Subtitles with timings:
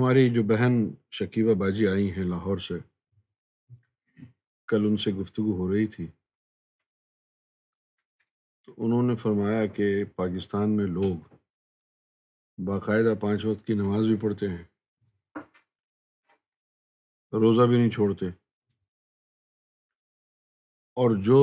[0.00, 0.74] ہماری جو بہن
[1.16, 2.74] شکیبہ باجی آئی ہیں لاہور سے
[4.68, 6.06] کل ان سے گفتگو ہو رہی تھی
[8.66, 9.86] تو انہوں نے فرمایا کہ
[10.20, 11.34] پاکستان میں لوگ
[12.68, 14.64] باقاعدہ پانچ وقت کی نماز بھی پڑھتے ہیں
[17.42, 18.28] روزہ بھی نہیں چھوڑتے
[21.02, 21.42] اور جو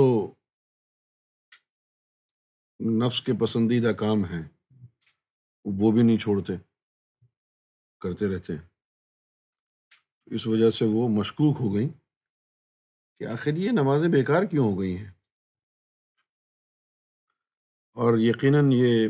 [3.05, 4.43] نفس کے پسندیدہ کام ہیں
[5.81, 6.53] وہ بھی نہیں چھوڑتے
[8.01, 8.65] کرتے رہتے ہیں
[10.35, 11.89] اس وجہ سے وہ مشکوک ہو گئیں
[13.19, 15.11] کہ آخر یہ نمازیں بیکار کیوں ہو گئی ہیں
[18.03, 19.07] اور یقیناً یہ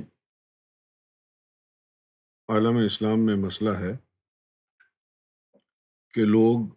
[2.55, 3.91] عالم اسلام میں مسئلہ ہے
[6.13, 6.67] کہ لوگ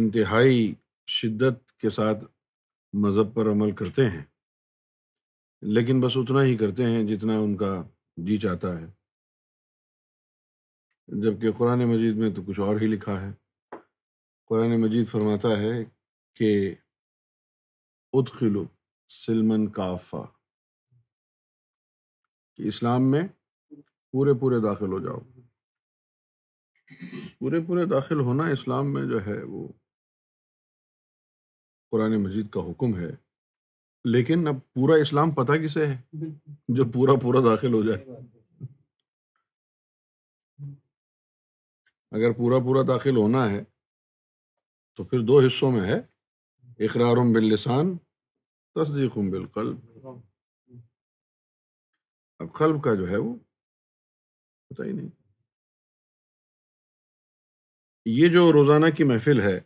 [0.00, 0.72] انتہائی
[1.16, 2.24] شدت کے ساتھ
[3.04, 4.22] مذہب پر عمل کرتے ہیں
[5.76, 7.72] لیکن بس اتنا ہی کرتے ہیں جتنا ان کا
[8.26, 8.86] جی چاہتا ہے
[11.16, 13.30] جب کہ قرآن مجید میں تو کچھ اور ہی لکھا ہے
[14.48, 15.72] قرآن مجید فرماتا ہے
[16.36, 16.50] کہ
[18.18, 18.64] ادخلو
[19.24, 20.22] سلمن کافا
[22.56, 23.20] کہ اسلام میں
[24.12, 25.18] پورے پورے داخل ہو جاؤ
[27.38, 29.66] پورے پورے داخل ہونا اسلام میں جو ہے وہ
[31.90, 33.10] قرآن مجید کا حکم ہے
[34.14, 36.00] لیکن اب پورا اسلام پتہ کسے ہے
[36.76, 38.28] جو پورا پورا داخل ہو جائے
[42.16, 43.62] اگر پورا پورا داخل ہونا ہے
[44.96, 45.98] تو پھر دو حصوں میں ہے
[46.86, 47.96] اقرار بل لسان
[48.74, 50.76] تصدیق بالقلب قلب
[52.44, 53.34] اب قلب کا جو ہے وہ
[54.70, 55.08] پتہ ہی نہیں
[58.20, 59.58] یہ جو روزانہ کی محفل ہے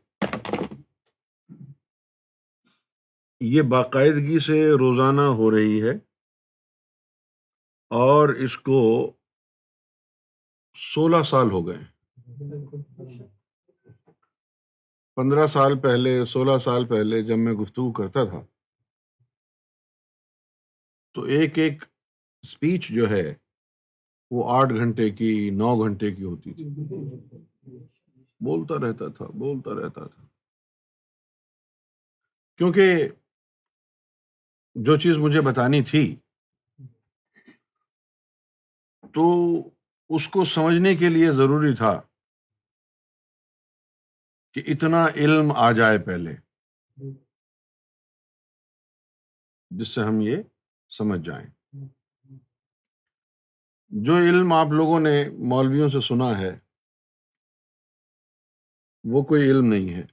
[3.55, 5.93] یہ باقاعدگی سے روزانہ ہو رہی ہے
[8.03, 8.81] اور اس کو
[10.93, 11.91] سولہ سال ہو گئے ہیں
[15.17, 18.41] پندرہ سال پہلے سولہ سال پہلے جب میں گفتگو کرتا تھا
[21.15, 21.83] تو ایک ایک
[22.43, 23.27] اسپیچ جو ہے
[24.35, 26.69] وہ آٹھ گھنٹے کی نو گھنٹے کی ہوتی تھی
[28.47, 30.27] بولتا رہتا تھا بولتا رہتا تھا
[32.59, 33.07] کیونکہ
[34.87, 36.05] جو چیز مجھے بتانی تھی
[39.15, 39.25] تو
[40.17, 41.93] اس کو سمجھنے کے لیے ضروری تھا
[44.55, 46.35] کہ اتنا علم آ جائے پہلے
[49.79, 50.43] جس سے ہم یہ
[50.97, 51.47] سمجھ جائیں
[54.09, 55.15] جو علم آپ لوگوں نے
[55.49, 56.51] مولویوں سے سنا ہے
[59.15, 60.05] وہ کوئی علم نہیں ہے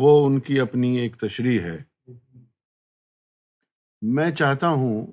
[0.00, 1.76] وہ ان کی اپنی ایک تشریح ہے
[4.16, 5.06] میں چاہتا ہوں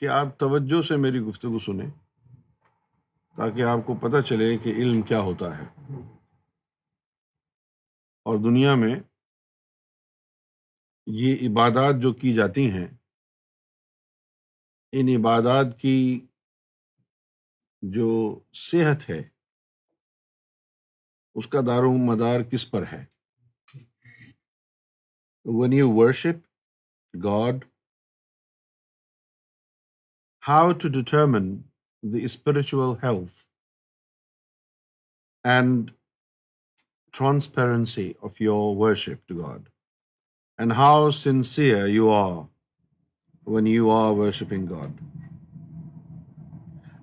[0.00, 1.88] کہ آپ توجہ سے میری گفتگو سنیں
[3.36, 5.64] تاکہ آپ کو پتہ چلے کہ علم کیا ہوتا ہے
[8.30, 8.94] اور دنیا میں
[11.20, 12.86] یہ عبادات جو کی جاتی ہیں
[14.98, 15.94] ان عبادات کی
[17.96, 18.08] جو
[18.64, 19.22] صحت ہے
[21.40, 23.04] اس کا دار و مدار کس پر ہے
[25.62, 26.44] when you worship
[27.24, 27.64] God
[30.48, 31.52] how to determine
[32.12, 33.32] the spiritual health
[35.48, 35.90] and
[37.16, 39.68] transparency of your worship to God
[40.60, 42.32] and how sincere you are
[43.50, 45.00] when you are worshipping God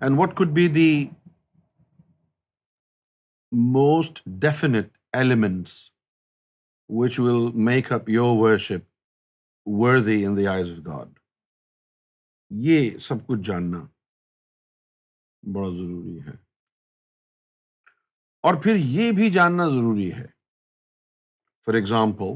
[0.01, 0.89] and what could be the
[3.79, 5.73] most definite elements
[6.97, 8.87] which will make up your worship
[9.83, 11.17] worthy of God
[12.67, 13.83] یہ سب کچھ جاننا
[15.55, 16.31] بڑا ضروری ہے
[18.49, 20.25] اور پھر یہ بھی جاننا ضروری ہے
[21.65, 22.35] for example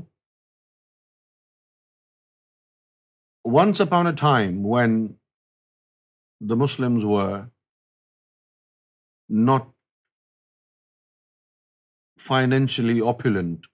[3.57, 5.05] once upon a time when
[6.49, 6.97] the Muslim
[9.51, 9.69] not
[12.27, 13.65] financially opulent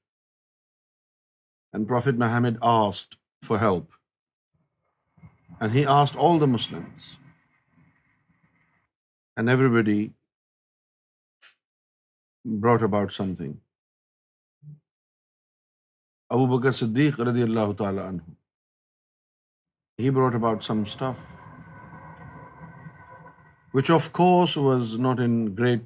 [1.74, 3.16] and prophet Muhammad asked
[3.48, 3.98] for help
[5.62, 7.16] and he asked all the Muslims
[9.40, 9.96] and everybody
[12.62, 13.54] brought about something
[16.36, 18.32] Abu Bakr Siddiq رضی اللہ تعالیٰ عنہ
[20.00, 20.82] he brought about some
[23.74, 25.86] which of course was not in in great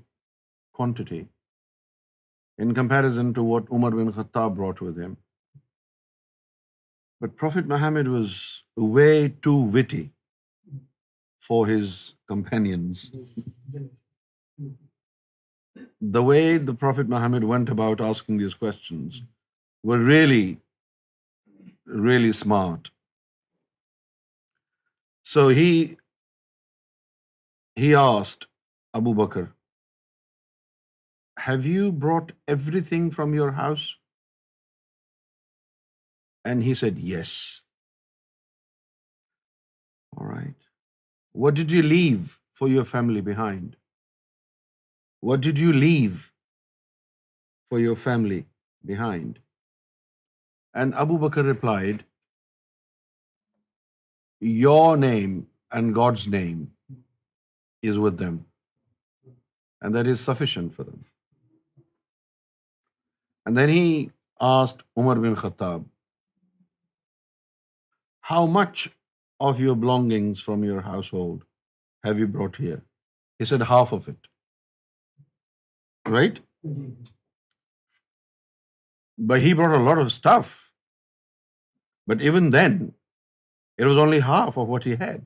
[0.78, 1.24] quantity
[2.80, 5.14] comparison to to what Umar bin Khattab brought with him
[7.26, 7.44] but
[7.76, 8.34] Muhammad was
[8.94, 10.08] way انٹرزن
[11.48, 11.90] for his
[12.34, 13.02] companions.
[13.22, 13.88] Mm-hmm.
[16.18, 19.18] The way the Prophet Muhammad went about asking these questions
[19.92, 20.46] were really,
[22.10, 22.92] really smart.
[25.32, 25.72] So he
[28.04, 28.48] asked
[29.00, 29.44] Abu Bakr,
[31.50, 33.86] "Have you brought everything from your house?"
[36.52, 37.36] And he said, "Yes."
[40.18, 40.52] All right.
[41.34, 43.78] What did you leave for your family behind?
[45.20, 46.32] What did you leave
[47.70, 48.46] for your family
[48.86, 49.40] behind?
[50.76, 52.06] And Abu Bakr replied,
[54.40, 56.72] your name and God's name
[57.82, 58.46] is with them,
[59.82, 61.06] and that is sufficient for them.
[63.46, 65.86] And then he asked Umar bin Khattab,
[68.20, 68.92] how much
[69.48, 71.40] of your belongings from your household
[72.08, 72.82] have you brought here?
[73.40, 74.30] He said half of it.
[76.18, 76.40] Right?
[79.34, 80.54] But he brought a lot of stuff.
[82.14, 82.74] But even then,
[83.78, 85.22] it was only half of what he had.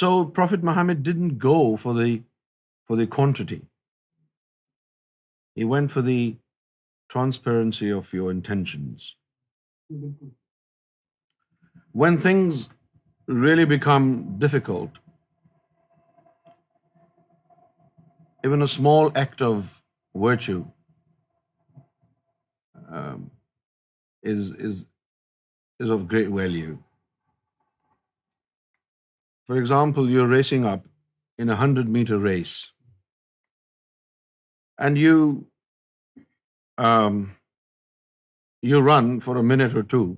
[0.00, 3.62] So Prophet Muhammad didn't go for the quantity.
[5.60, 6.22] He went for the
[7.16, 9.14] transparency of your intentions.
[9.94, 10.28] Mm-hmm.
[11.92, 12.68] When things
[13.26, 14.90] really become difficult,
[18.44, 19.82] even a small act of
[20.14, 20.64] virtue
[22.88, 23.30] um,
[24.22, 24.86] is
[25.80, 26.78] of great value.
[29.46, 30.86] For example, you're racing up
[31.38, 32.70] in a 100-meter race,
[34.78, 34.96] and
[36.78, 37.30] um,
[38.62, 40.08] you run for a minute or two,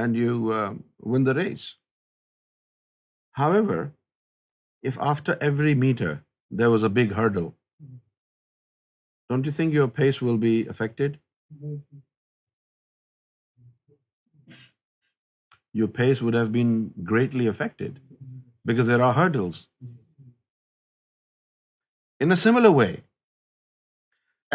[0.00, 0.72] and you uh,
[1.14, 1.66] win the race.
[3.40, 3.78] However,
[4.92, 6.12] if after every meter
[6.60, 7.50] there was a big hurdle,
[9.32, 11.18] don't you think your pace will be affected?
[15.80, 16.74] Your pace would have been
[17.12, 18.00] greatly affected
[18.72, 19.66] because there are hurdles.
[22.20, 22.92] In a similar way,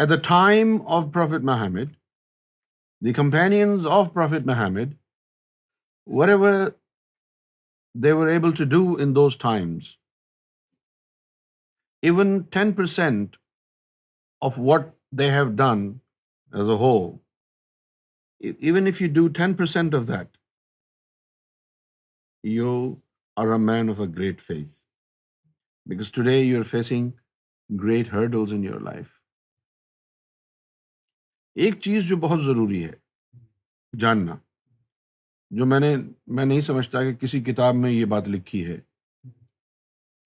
[0.04, 1.96] at the time of Prophet Muhammad,
[3.00, 4.96] the companions of Prophet Muhammad
[6.16, 6.52] ever
[8.04, 9.86] they were able to do in those times
[12.08, 13.36] even ten percent
[14.46, 14.86] of what
[15.18, 15.86] they have done
[16.58, 16.94] as a who
[18.40, 20.36] even if you do ten percent of that
[22.54, 22.72] you
[23.42, 24.74] are a man of a great face
[25.90, 27.10] because today you are facing
[27.84, 29.12] great hurdles in your life
[31.64, 32.94] ایک چیز جو بہت ضروری ہے
[34.00, 34.36] جاننا
[35.56, 35.94] جو میں نے
[36.36, 38.76] میں نہیں سمجھتا کہ کسی کتاب میں یہ بات لکھی ہے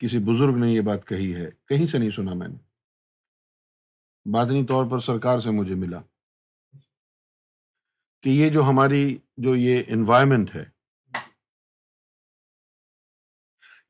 [0.00, 2.56] کسی بزرگ نے یہ بات کہی ہے کہیں سے نہیں سنا میں نے
[4.32, 6.00] باطنی طور پر سرکار سے مجھے ملا
[8.22, 9.04] کہ یہ جو ہماری
[9.44, 10.64] جو یہ انوائرمنٹ ہے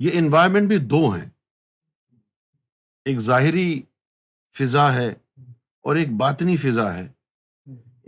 [0.05, 1.29] یہ انوائرمنٹ بھی دو ہیں
[3.11, 3.69] ایک ظاہری
[4.59, 5.09] فضا ہے
[5.85, 7.09] اور ایک باطنی فضا ہے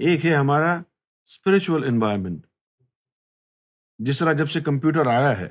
[0.07, 2.47] ایک ہے ہمارا اسپریچول انوائرمنٹ
[4.07, 5.51] جس طرح جب سے کمپیوٹر آیا ہے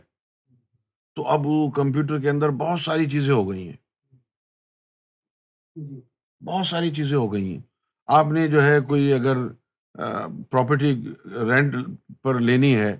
[1.16, 3.76] تو اب وہ کمپیوٹر کے اندر بہت ساری چیزیں ہو گئی ہیں
[5.88, 6.00] جی۔
[6.46, 7.60] بہت ساری چیزیں ہو گئی ہیں
[8.18, 9.38] آپ نے جو ہے کوئی اگر
[10.52, 10.94] پراپرٹی
[11.50, 11.76] رینٹ
[12.24, 12.96] پر لینی ہے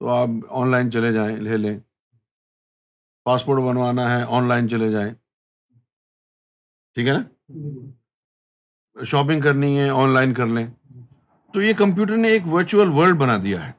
[0.00, 0.28] تو آپ
[0.60, 1.76] آن لائن چلے جائیں لے لیں
[3.24, 5.12] پاسپورٹ بنوانا ہے آن لائن چلے جائیں
[6.94, 10.66] ٹھیک ہے نا شاپنگ جی۔ کرنی ہے آن لائن کر لیں
[11.52, 13.72] تو یہ کمپیوٹر نے ایک ورچوئل ورلڈ بنا دیا ہے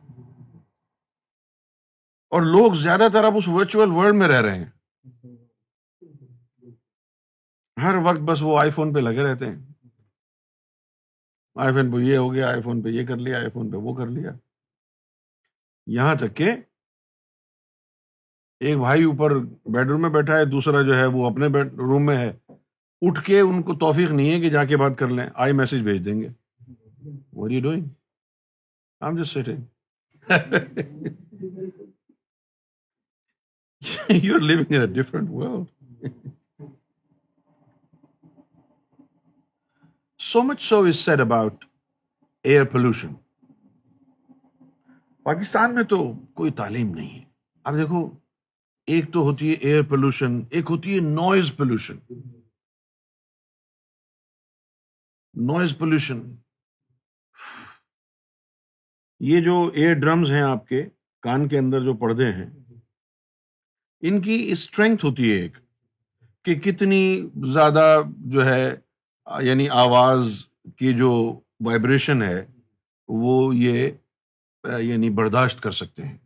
[2.34, 4.76] اور لوگ زیادہ تر اب اس ورچوئل ورلڈ میں رہ رہے ہیں
[7.84, 9.64] ہر وقت بس وہ آئی فون پہ لگے رہتے ہیں
[11.66, 12.52] I I iPhone phone phone پہ پہ پہ یہ یہ ہو گیا
[13.08, 14.36] کر کر لیا لیا وہ
[15.96, 16.50] یہاں تک کہ
[18.68, 19.36] ایک بھائی اوپر
[19.76, 22.32] بیڈ روم میں بیٹھا ہے دوسرا جو ہے وہ اپنے بیڈ روم میں ہے
[23.08, 25.82] اٹھ کے ان کو توفیق نہیں ہے کہ جا کے بات کر لیں آئی میسج
[25.90, 26.28] بھیج دیں گے
[27.42, 27.88] what you doing
[29.02, 30.74] I am just sitting
[34.24, 34.40] you are
[34.76, 36.70] in different world
[40.32, 41.66] so much so is sad about
[42.52, 43.14] air pollution
[45.24, 45.98] Pakistan میں تو
[46.40, 47.24] کوئی تعلیم نہیں ہے
[47.70, 48.08] اب دیکھو
[48.96, 51.98] ایک تو ہوتی ہے ایئر پولوشن ایک ہوتی ہے نوائز پولوشن
[55.48, 56.22] نوائز پولوشن
[59.32, 60.84] یہ جو ایئر ڈرمز ہیں آپ کے
[61.24, 62.50] کان کے اندر جو پردے ہیں
[64.10, 65.58] ان کی اسٹرینگتھ ہوتی ہے ایک
[66.46, 67.04] کہ کتنی
[67.54, 67.86] زیادہ
[68.34, 68.76] جو ہے
[69.46, 70.28] یعنی آواز
[70.78, 71.12] کی جو
[71.66, 72.46] وائبریشن ہے
[73.24, 73.90] وہ یہ
[74.82, 76.18] یعنی برداشت کر سکتے ہیں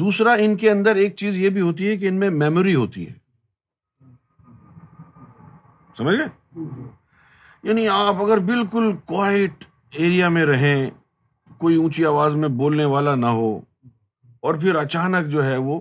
[0.00, 3.06] دوسرا ان کے اندر ایک چیز یہ بھی ہوتی ہے کہ ان میں میموری ہوتی
[3.08, 3.12] ہے
[5.96, 6.64] سمجھ گئے
[7.68, 9.64] یعنی آپ اگر بالکل کوائٹ
[9.98, 10.88] ایریا میں رہیں
[11.58, 13.50] کوئی اونچی آواز میں بولنے والا نہ ہو
[14.46, 15.80] اور پھر اچانک جو ہے وہ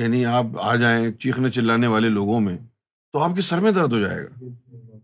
[0.00, 2.56] یعنی آپ آ جائیں چیخنے چلانے والے لوگوں میں
[3.12, 4.98] تو آپ کے سر میں درد ہو جائے گا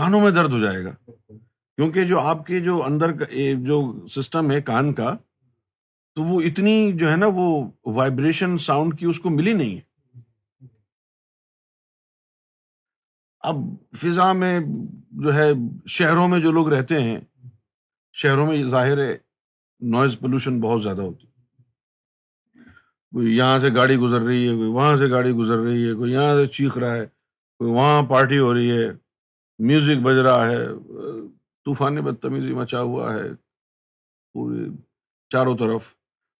[0.00, 3.24] کانوں میں درد ہو جائے گا کیونکہ جو آپ کے جو اندر کا
[3.66, 3.80] جو
[4.16, 5.10] سسٹم ہے کان کا
[6.16, 7.46] تو وہ اتنی جو ہے نا وہ
[7.98, 10.70] وائبریشن ساؤنڈ کی اس کو ملی نہیں ہے
[13.50, 13.66] اب
[14.04, 14.58] فضا میں
[15.26, 15.50] جو ہے
[16.00, 17.18] شہروں میں جو لوگ رہتے ہیں
[18.22, 19.14] شہروں میں ظاہر ہے
[19.92, 21.34] نوائز پولوشن بہت زیادہ ہوتی ہے
[23.14, 26.12] کوئی یہاں سے گاڑی گزر رہی ہے کوئی وہاں سے گاڑی گزر رہی ہے کوئی
[26.12, 27.04] یہاں سے چیخ رہا ہے
[27.58, 28.88] کوئی وہاں پارٹی ہو رہی ہے
[29.66, 30.64] میوزک بج رہا ہے
[31.64, 33.28] طوفانی بدتمیزی مچا ہوا ہے
[34.34, 34.64] پورے
[35.32, 35.94] چاروں طرف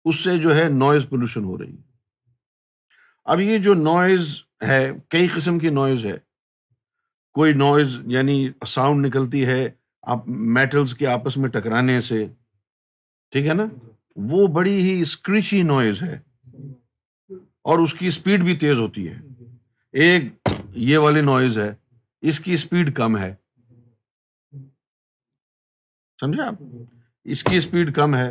[0.09, 1.85] اس سے جو ہے نوائز پولوشن ہو رہی ہے
[3.33, 4.35] اب یہ جو نوائز
[4.67, 6.17] ہے کئی قسم کی نوائز ہے
[7.35, 9.69] کوئی نوائز یعنی ساؤنڈ نکلتی ہے
[10.15, 12.25] آپ میٹلس کے آپس میں ٹکرانے سے
[13.33, 13.67] ٹھیک ہے نا
[14.31, 16.17] وہ بڑی ہی اسکریچی نوائز ہے
[17.71, 19.17] اور اس کی اسپیڈ بھی تیز ہوتی ہے
[20.03, 20.49] ایک
[20.91, 21.73] یہ والی نوائز ہے
[22.31, 23.35] اس کی اسپیڈ کم ہے
[26.21, 26.55] سمجھے آپ
[27.35, 28.29] اس کی اسپیڈ کم ہے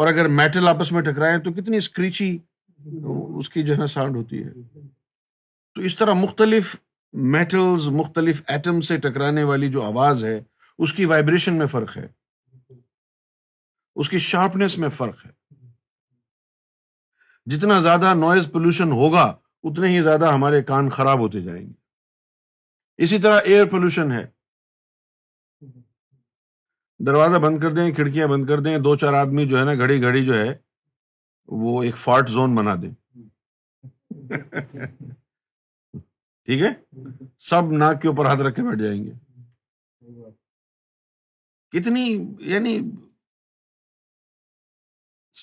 [0.00, 2.36] اور اگر میٹل آپس میں ٹکرائے تو کتنی اسکریچی
[3.38, 4.50] اس کی جو ہے نا ساؤنڈ ہوتی ہے
[5.74, 6.74] تو اس طرح مختلف
[7.36, 10.38] میٹلز مختلف ایٹم سے ٹکرانے والی جو آواز ہے
[10.84, 12.06] اس کی وائبریشن میں فرق ہے
[14.00, 15.30] اس کی شارپنیس میں فرق ہے
[17.56, 19.24] جتنا زیادہ نوائز پولوشن ہوگا
[19.68, 21.72] اتنے ہی زیادہ ہمارے کان خراب ہوتے جائیں گے
[23.04, 24.24] اسی طرح ایئر پولوشن ہے
[27.06, 30.00] دروازہ بند کر دیں کھڑکیاں بند کر دیں دو چار آدمی جو ہے نا گھڑی
[30.08, 30.52] گھڑی جو ہے
[31.64, 32.92] وہ ایک فارٹ زون بنا دیں
[36.44, 36.70] ٹھیک ہے
[37.50, 39.10] سب ناک کے اوپر ہاتھ رکھ کے بیٹھ جائیں گے
[41.78, 42.06] کتنی
[42.52, 42.78] یعنی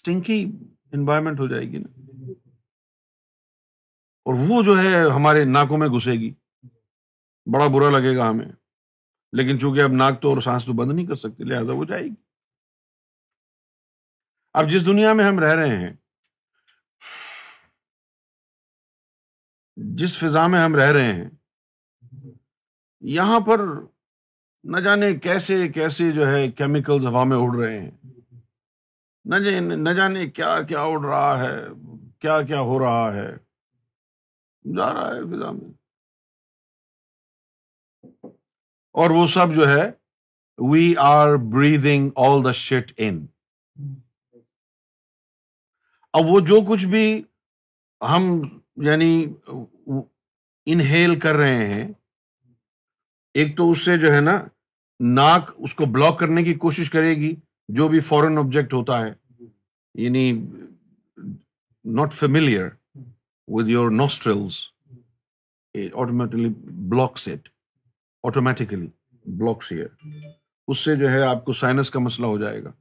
[0.07, 2.33] انوائرمنٹ ہو جائے گی نا
[4.31, 6.31] اور وہ جو ہے ہمارے ناکوں میں گھسے گی
[7.53, 8.45] بڑا برا لگے گا ہمیں
[9.37, 12.03] لیکن چونکہ اب ناک تو اور سانس تو بند نہیں کر سکتے لہٰذا وہ جائے
[12.03, 12.13] گی
[14.61, 15.91] اب جس دنیا میں ہم رہ رہے ہیں
[20.01, 21.29] جس فضا میں ہم رہ رہے ہیں
[23.17, 23.59] یہاں پر
[24.73, 27.91] نہ جانے کیسے کیسے جو ہے کیمیکلز ہوا میں اڑ رہے ہیں
[29.29, 31.57] نہ جانے کیا کیا اڑ رہا ہے
[32.21, 33.27] کیا کیا ہو رہا ہے
[34.77, 35.71] جا رہا ہے فضا میں
[39.01, 39.83] اور وہ سب جو ہے
[40.71, 43.25] we are breathing all the shit in
[46.19, 47.05] اب وہ جو کچھ بھی
[48.09, 48.29] ہم
[48.87, 49.13] یعنی
[50.73, 51.87] انہیل کر رہے ہیں
[53.41, 54.37] ایک تو اس سے جو ہے نا
[55.15, 57.33] ناک اس کو بلاک کرنے کی کوشش کرے گی
[57.77, 59.47] جو بھی فورن آبجیکٹ ہوتا ہے جی۔
[60.03, 60.23] یعنی
[61.99, 62.23] not
[63.53, 63.91] with your
[68.27, 68.97] automatically
[69.77, 69.87] air
[70.67, 72.71] اس سے جو ہے آپ کو سائنس کا مسئلہ ہو جائے گا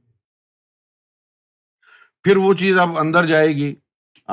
[2.23, 3.73] پھر وہ چیز آپ اندر جائے گی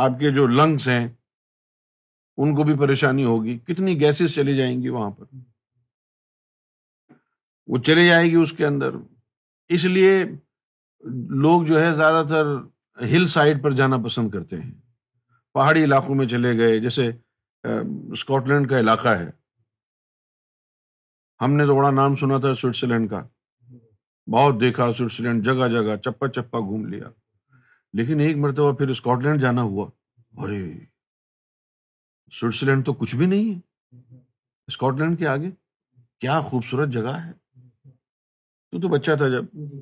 [0.05, 4.89] آپ کے جو لنگس ہیں ان کو بھی پریشانی ہوگی کتنی گیسز چلی جائیں گی
[4.99, 5.25] وہاں پر
[7.73, 8.95] وہ چلی جائے گی اس کے اندر
[9.79, 10.15] اس لیے
[11.43, 12.47] لوگ جو ہے زیادہ تر
[13.13, 14.71] ہل سائڈ پر جانا پسند کرتے ہیں
[15.55, 17.07] پہاڑی علاقوں میں چلے گئے جیسے
[18.13, 19.31] اسکاٹ لینڈ کا علاقہ ہے
[21.43, 23.23] ہم نے تو بڑا نام سنا تھا سوئٹزرلینڈ کا
[24.33, 27.11] بہت دیکھا سوئٹزرلینڈ جگہ جگہ چپا چپا گھوم لیا
[27.99, 29.89] لیکن ایک مرتبہ پھر اسکاٹ لینڈ جانا ہوا
[30.43, 30.63] ارے
[32.41, 34.19] سوئٹزرلینڈ تو کچھ بھی نہیں ہے
[34.69, 35.51] اسکاٹ لینڈ کے آگے
[36.21, 37.33] کیا خوبصورت جگہ ہے
[38.81, 39.81] تو بچہ تھا جب جی۔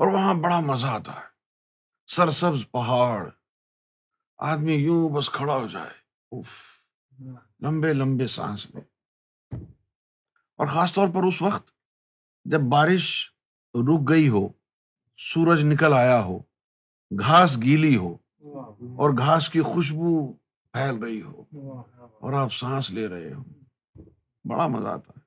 [0.00, 1.26] اور وہاں بڑا مزہ آتا ہے
[2.14, 3.28] سر سبز پہاڑ
[4.50, 5.90] آدمی یوں بس کھڑا ہو جائے
[6.34, 6.48] اوف
[7.66, 8.80] لمبے لمبے سانس لے
[10.58, 11.66] اور خاص طور پر اس وقت
[12.54, 13.08] جب بارش
[13.88, 14.46] رک گئی ہو
[15.32, 16.38] سورج نکل آیا ہو
[17.20, 18.12] گھاس گیلی ہو
[19.02, 20.16] اور گھاس کی خوشبو
[20.72, 23.42] پھیل رہی ہو اور آپ سانس لے رہے ہو
[24.50, 25.26] بڑا مزہ آتا ہے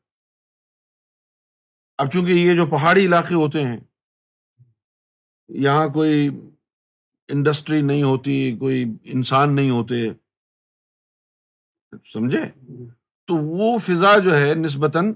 [2.01, 3.79] اب چونکہ یہ جو پہاڑی علاقے ہوتے ہیں
[5.63, 6.27] یہاں کوئی
[7.33, 9.95] انڈسٹری نہیں ہوتی کوئی انسان نہیں ہوتے
[12.13, 12.39] سمجھے
[13.27, 15.11] تو وہ فضا جو ہے نسبتاً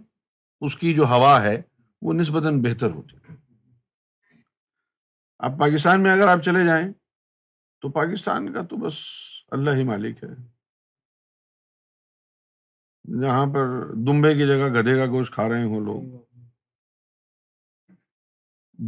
[0.67, 1.61] اس کی جو ہوا ہے
[2.05, 3.15] وہ نسبتاً بہتر ہوتی
[5.49, 6.87] اب پاکستان میں اگر آپ چلے جائیں
[7.81, 8.97] تو پاکستان کا تو بس
[9.57, 10.29] اللہ ہی مالک ہے
[13.21, 13.67] جہاں پر
[14.05, 16.15] دمبے کی جگہ گدھے کا گوشت کھا رہے ہوں لوگ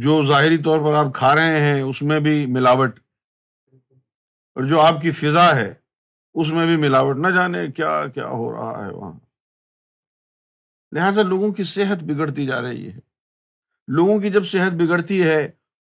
[0.04, 2.98] جو ظاہری طور پر آپ کھا رہے ہیں اس میں بھی ملاوٹ
[4.54, 5.72] اور جو آپ کی فضا ہے
[6.40, 9.12] اس میں بھی ملاوٹ نہ جانے کیا کیا ہو رہا ہے وہاں
[10.96, 12.98] لہٰذا لوگوں کی صحت بگڑتی جا رہی ہے
[13.96, 15.42] لوگوں کی جب صحت بگڑتی ہے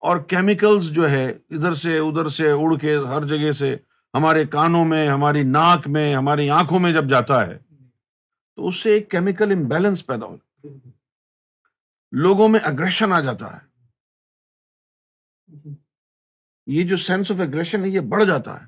[0.08, 3.76] اور کیمیکلز جو ہے ادھر سے ادھر سے اڑ کے ہر جگہ سے
[4.14, 8.94] ہمارے کانوں میں ہماری ناک میں ہماری آنکھوں میں جب جاتا ہے تو اس سے
[8.94, 10.90] ایک کیمیکل امبیلنس پیدا ہو جاتا
[12.24, 13.68] لوگوں میں اگریشن آ جاتا ہے
[16.76, 18.66] یہ جو سینس آف اگریشن ہے یہ بڑھ جاتا ہے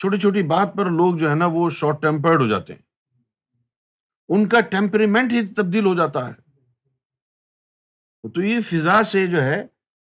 [0.00, 2.80] چھوٹی چھوٹی بات پر لوگ جو ہے نا وہ شارٹ ٹیمپرڈ ہو جاتے ہیں
[4.34, 6.34] ان کا ٹیمپریمنٹ ہی تبدیل ہو جاتا ہے
[8.34, 9.62] تو یہ فضا سے جو ہے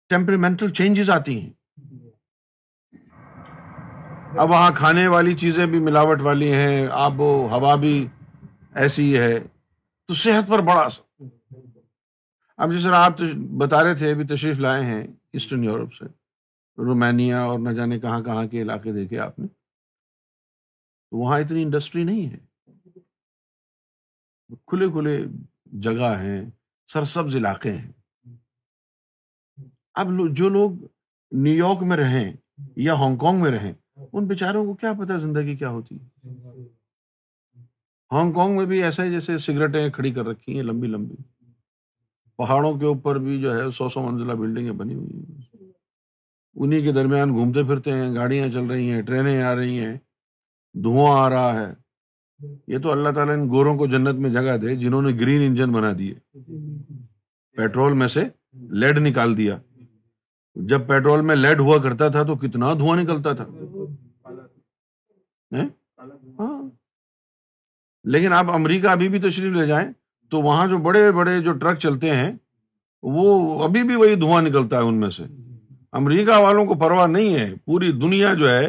[0.09, 1.51] ٹیمپریمنٹل چینجز آتی ہیں
[4.43, 7.95] اب وہاں کھانے والی چیزیں بھی ملاوٹ والی ہیں آب و ہوا بھی
[8.83, 9.33] ایسی ہے
[10.07, 11.01] تو صحت پر بڑا اثر
[12.63, 13.13] اب جیسے آپ
[13.59, 15.03] بتا رہے تھے ابھی تشریف لائے ہیں
[15.33, 16.05] ایسٹرن یورپ سے
[16.85, 19.47] رومانیا اور نہ جانے کہاں کہاں کے علاقے دیکھے آپ نے
[21.21, 22.99] وہاں اتنی انڈسٹری نہیں ہے
[24.67, 25.17] کھلے کھلے
[25.85, 26.39] جگہ ہیں
[26.93, 27.91] سرسبز علاقے ہیں
[30.03, 30.83] اب جو لوگ
[31.43, 32.31] نیو یارک میں رہیں
[32.87, 33.71] یا ہانگ کانگ میں رہیں
[34.11, 35.97] ان بیچاروں کو کیا پتا زندگی کیا ہوتی
[38.11, 41.15] ہانگ کانگ میں بھی ایسا ہی جیسے سگریٹیں کھڑی کر رکھی ہیں لمبی لمبی
[42.37, 45.71] پہاڑوں کے اوپر بھی جو ہے سو سو منزلہ بلڈنگیں بنی ہوئی ہیں
[46.63, 49.95] انہیں کے درمیان گھومتے پھرتے ہیں گاڑیاں چل رہی ہیں ٹرینیں آ رہی ہیں
[50.83, 51.73] دھواں آ رہا ہے
[52.73, 55.71] یہ تو اللہ تعالیٰ ان گوروں کو جنت میں جگہ دے جنہوں نے گرین انجن
[55.71, 56.13] بنا دیے
[57.57, 58.23] پیٹرول میں سے
[58.81, 59.57] لیڈ نکال دیا
[60.71, 63.45] جب پیٹرول میں لیڈ ہوا کرتا تھا تو کتنا دھواں نکلتا تھا
[65.59, 65.69] ہاں۔
[68.13, 69.87] لیکن آپ امریکہ ابھی بھی تشریف لے جائیں
[70.33, 72.31] تو وہاں جو بڑے بڑے جو ٹرک چلتے ہیں
[73.15, 73.25] وہ
[73.63, 75.23] ابھی بھی وہی دھواں نکلتا ہے ان میں سے
[75.99, 78.65] امریکہ والوں کو پرواہ نہیں ہے پوری دنیا جو ہے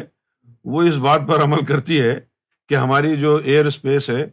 [0.73, 2.13] وہ اس بات پر عمل کرتی ہے
[2.69, 4.25] کہ ہماری جو ایئر اسپیس ہے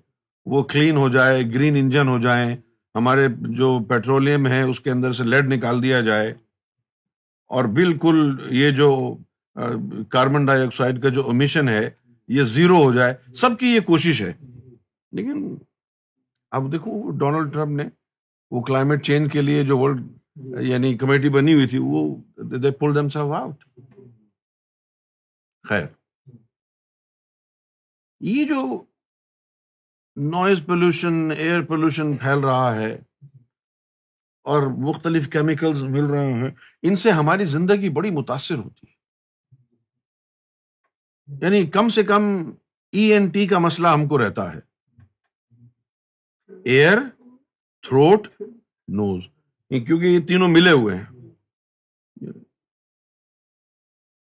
[0.55, 2.55] وہ کلین ہو جائے گرین انجن ہو جائیں
[2.99, 3.27] ہمارے
[3.59, 6.31] جو پیٹرولم ہے اس کے اندر سے لیڈ نکال دیا جائے
[7.57, 8.23] اور بالکل
[8.61, 8.90] یہ جو
[10.16, 11.83] کاربن ڈائی آکسائڈ کا جو امیشن ہے
[12.40, 13.14] یہ زیرو ہو جائے
[13.45, 14.33] سب کی یہ کوشش ہے
[15.16, 15.41] لیکن
[16.57, 17.85] اب دیکھو ڈونلڈ ٹرمپ نے
[18.55, 22.01] وہ کلائمیٹ چینج کے لیے جو ورلڈ جی۔ یعنی کمیٹی بنی ہوئی تھی وہ
[22.81, 23.65] پل دم آؤٹ
[25.69, 25.85] خیر
[28.35, 28.61] یہ جو
[30.33, 32.91] نوائز پولوشن ایئر پولوشن پھیل رہا ہے
[34.53, 36.51] اور مختلف کیمیکلز مل رہے ہیں
[36.88, 38.93] ان سے ہماری زندگی بڑی متاثر ہوتی ہے
[41.45, 42.29] یعنی کم سے کم
[43.01, 44.61] ای این ٹی کا مسئلہ ہم کو رہتا ہے
[46.70, 46.98] ایئر
[47.87, 48.27] تھروٹ
[48.96, 49.22] نوز
[49.87, 51.05] کیونکہ یہ تینوں ملے ہوئے ہیں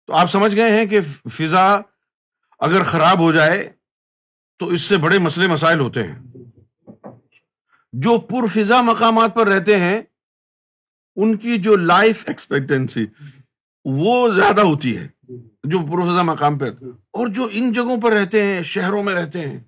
[0.07, 1.01] تو آپ سمجھ گئے ہیں کہ
[1.37, 1.65] فضا
[2.67, 3.63] اگر خراب ہو جائے
[4.59, 7.13] تو اس سے بڑے مسئلے مسائل ہوتے ہیں
[8.07, 10.01] جو پر فضا مقامات پر رہتے ہیں
[11.25, 13.07] ان کی جو لائف ایکسپیکٹینسی
[14.01, 15.07] وہ زیادہ ہوتی ہے
[15.73, 16.69] جو پر فضا مقام پہ
[17.21, 19.59] اور جو ان جگہوں پر رہتے ہیں شہروں میں رہتے ہیں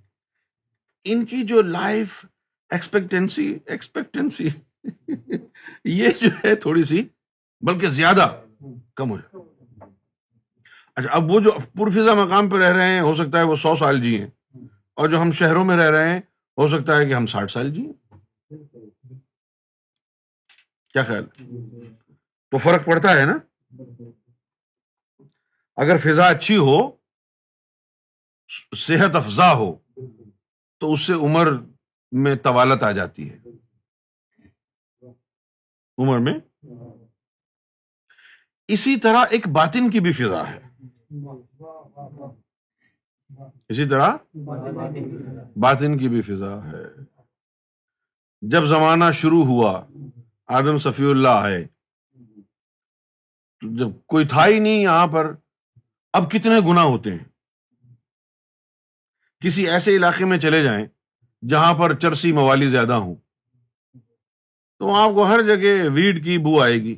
[1.13, 2.25] ان کی جو لائف
[2.77, 4.49] ایکسپیکٹینسی ایکسپیکٹینسی
[5.91, 7.03] یہ جو ہے تھوڑی سی
[7.67, 8.27] بلکہ زیادہ
[8.97, 9.47] کم ہو جائے
[10.97, 13.75] اچھا اب وہ جو پرفضا مقام پہ رہ رہے ہیں ہو سکتا ہے وہ سو
[13.77, 14.27] سال جی ہیں
[15.01, 16.21] اور جو ہم شہروں میں رہ رہے ہیں
[16.61, 19.17] ہو سکتا ہے کہ ہم ساٹھ سال جی ہیں
[20.93, 21.25] کیا خیال
[22.51, 23.37] تو فرق پڑتا ہے نا
[25.83, 26.79] اگر فضا اچھی ہو
[28.87, 29.75] صحت افزا ہو
[30.81, 31.53] تو اس سے عمر
[32.25, 33.37] میں طوالت آ جاتی ہے
[36.03, 36.35] عمر میں
[38.77, 40.59] اسی طرح ایک باطن کی بھی فضا ہے
[43.71, 44.17] اسی طرح
[45.63, 46.85] باطن کی بھی فضا ہے
[48.53, 49.73] جب زمانہ شروع ہوا
[50.59, 51.65] آدم صفی اللہ آئے
[53.79, 55.35] جب کوئی تھا ہی نہیں یہاں پر
[56.19, 57.25] اب کتنے گنا ہوتے ہیں
[59.45, 60.87] کسی ایسے علاقے میں چلے جائیں
[61.49, 63.15] جہاں پر چرسی موالی زیادہ ہوں
[64.81, 66.95] تو آپ کو ہر جگہ ویڈ کی بو آئے گی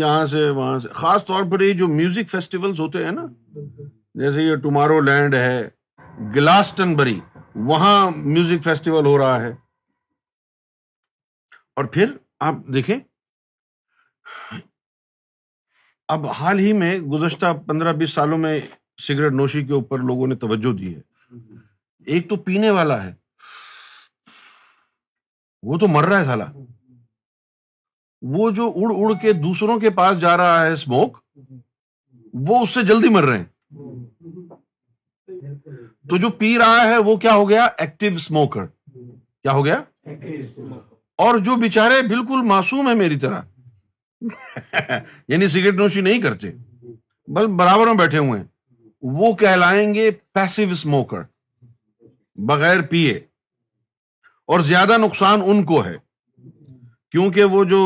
[0.00, 3.24] یہاں سے وہاں سے خاص طور پر یہ جو میوزک فیسٹیول ہوتے ہیں نا
[4.22, 5.68] جیسے یہ ٹمارو لینڈ ہے
[6.34, 7.18] گلاسٹن بری
[7.70, 9.52] وہاں میوزک فیسٹیول ہو رہا ہے
[11.76, 12.12] اور پھر
[12.48, 12.96] آپ دیکھیں
[16.14, 18.58] اب حال ہی میں گزشتہ پندرہ بیس سالوں میں
[19.06, 21.00] سگریٹ نوشی کے اوپر لوگوں نے توجہ دی ہے
[22.12, 23.12] ایک تو پینے والا ہے
[25.66, 26.44] وہ تو مر رہا ہے سالا
[28.36, 31.16] وہ جو اڑ اڑ کے دوسروں کے پاس جا رہا ہے اسموک
[32.48, 33.52] وہ اس سے جلدی مر رہے ہیں
[36.08, 39.80] تو جو پی رہا ہے وہ کیا ہو گیا ایکٹیو اسموکر کیا ہو گیا
[41.24, 43.40] اور جو بےچارے بالکل معصوم ہے میری طرح
[45.28, 46.50] یعنی سگریٹ نوشی نہیں کرتے
[47.36, 48.46] بل برابر میں بیٹھے ہوئے ہیں
[49.20, 51.22] وہ کہلائیں گے پیسو اسموکر
[52.48, 53.12] بغیر پیے
[54.52, 55.96] اور زیادہ نقصان ان کو ہے
[57.12, 57.78] کیونکہ وہ جو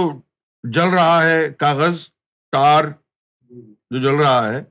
[0.75, 2.05] جل رہا ہے کاغذ
[2.53, 2.85] ٹار
[3.91, 4.63] جو جل رہا ہے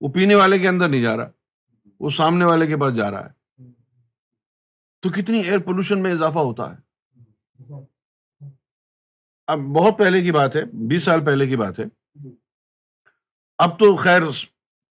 [0.00, 1.30] وہ پینے والے کے اندر نہیں جا رہا
[2.00, 3.66] وہ سامنے والے کے پاس جا رہا ہے
[5.02, 7.76] تو کتنی ایئر پولوشن میں اضافہ ہوتا ہے
[9.52, 11.84] اب بہت پہلے کی بات ہے بیس سال پہلے کی بات ہے
[13.64, 14.22] اب تو خیر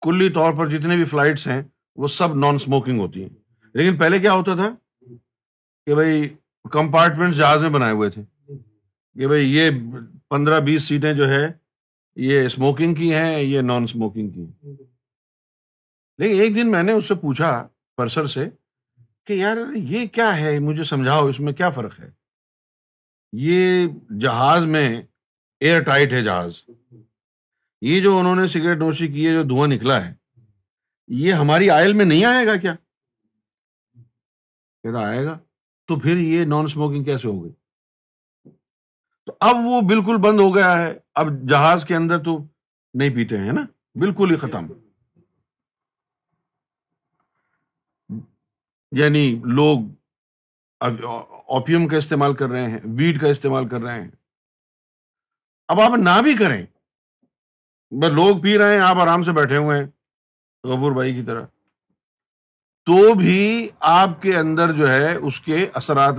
[0.02, 1.62] کلی طور پر جتنے بھی فلائٹس ہیں
[2.02, 3.28] وہ سب نان اسموکنگ ہوتی ہیں
[3.76, 4.68] لیکن پہلے کیا ہوتا تھا
[5.86, 6.22] کہ بھائی
[6.72, 8.22] کمپارٹمنٹ جہاز میں بنائے ہوئے تھے
[9.18, 9.70] کہ بھائی یہ
[10.30, 11.42] پندرہ بیس سیٹیں جو ہے
[12.28, 14.46] یہ اسموکنگ کی ہیں یہ نان اسموکنگ کی
[16.22, 17.50] لیکن ایک دن میں نے اس سے پوچھا
[17.96, 18.48] پرسر سے
[19.26, 19.56] کہ یار
[19.90, 22.10] یہ کیا ہے مجھے سمجھاؤ اس میں کیا فرق ہے
[23.48, 23.86] یہ
[24.20, 26.60] جہاز میں ایئر ٹائٹ ہے جہاز
[27.90, 30.12] یہ جو انہوں نے سگریٹ نوشی کی ہے جو دھواں نکلا ہے
[31.24, 32.74] یہ ہماری آئل میں نہیں آئے گا کیا
[34.86, 35.36] کہتا آئے گا
[35.88, 37.52] تو پھر یہ نان اسموکنگ کیسے ہو گئی
[39.26, 42.36] تو اب وہ بالکل بند ہو گیا ہے اب جہاز کے اندر تو
[43.00, 43.64] نہیں پیتے ہیں نا
[44.02, 44.66] بالکل ہی ختم
[48.98, 49.24] یعنی
[49.60, 49.88] لوگ
[51.54, 54.10] اوپیم کا استعمال کر رہے ہیں ویڈ کا استعمال کر رہے ہیں
[55.74, 56.60] اب آپ نہ بھی کریں
[58.20, 59.86] لوگ پی رہے ہیں آپ آرام سے بیٹھے ہوئے ہیں
[60.72, 61.44] غبور بھائی کی طرح
[62.86, 63.38] تو بھی
[63.90, 66.18] آپ کے اندر جو ہے اس کے اثرات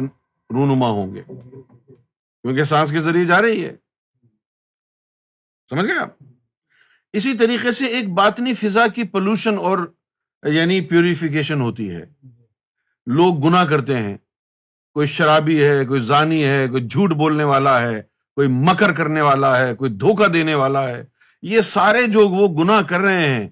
[0.55, 3.75] رونما ہوں گے کیونکہ سانس کے ذریعے جا رہی ہے
[5.69, 6.09] سمجھ گئے آپ
[7.19, 9.87] اسی طریقے سے ایک بات نہیں فضا کی پولوشن اور
[10.55, 12.03] یعنی پیوریفیکیشن ہوتی ہے
[13.19, 14.17] لوگ گنا کرتے ہیں
[14.97, 18.01] کوئی شرابی ہے کوئی ضانی ہے کوئی جھوٹ بولنے والا ہے
[18.35, 21.03] کوئی مکر کرنے والا ہے کوئی دھوکہ دینے والا ہے
[21.53, 23.47] یہ سارے جو وہ گنا کر رہے ہیں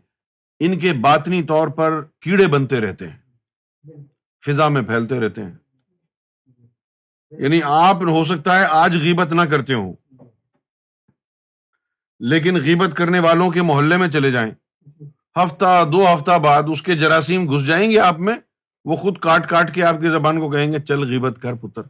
[0.63, 3.95] ان کے باطنی طور پر کیڑے بنتے رہتے ہیں
[4.45, 5.53] فضا میں پھیلتے رہتے ہیں
[7.43, 9.91] یعنی آپ ہو سکتا ہے آج غیبت نہ کرتے ہو
[12.31, 14.51] لیکن غیبت کرنے والوں کے محلے میں چلے جائیں
[15.43, 18.33] ہفتہ دو ہفتہ بعد اس کے جراثیم گھس جائیں گے آپ میں
[18.89, 21.81] وہ خود کاٹ کاٹ کے آپ کی زبان کو کہیں گے چل غیبت کر پتر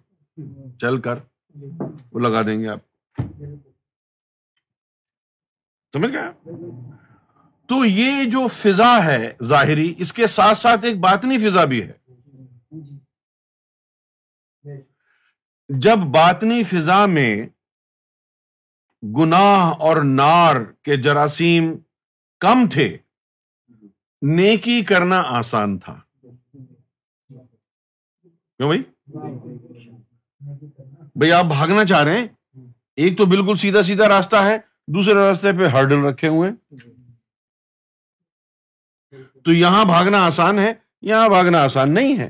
[0.82, 1.20] چل کر
[2.12, 3.22] وہ لگا دیں گے آپ
[5.94, 6.32] سمجھ مل گیا
[7.70, 12.04] تو یہ جو فضا ہے ظاہری اس کے ساتھ ساتھ ایک باطنی فضا بھی ہے
[15.84, 17.36] جب باطنی فضا میں
[19.18, 21.74] گناہ اور نار کے جراثیم
[22.46, 22.96] کم تھے
[24.36, 25.98] نیکی کرنا آسان تھا
[28.58, 28.84] کیوں بھائی
[31.18, 32.28] بھائی آپ بھاگنا چاہ رہے ہیں
[33.04, 34.58] ایک تو بالکل سیدھا سیدھا راستہ ہے
[34.96, 36.50] دوسرے راستے پہ ہرڈل رکھے ہوئے
[39.46, 40.72] تو یہاں بھاگنا آسان ہے
[41.10, 42.30] یہاں بھاگنا آسان نہیں ہے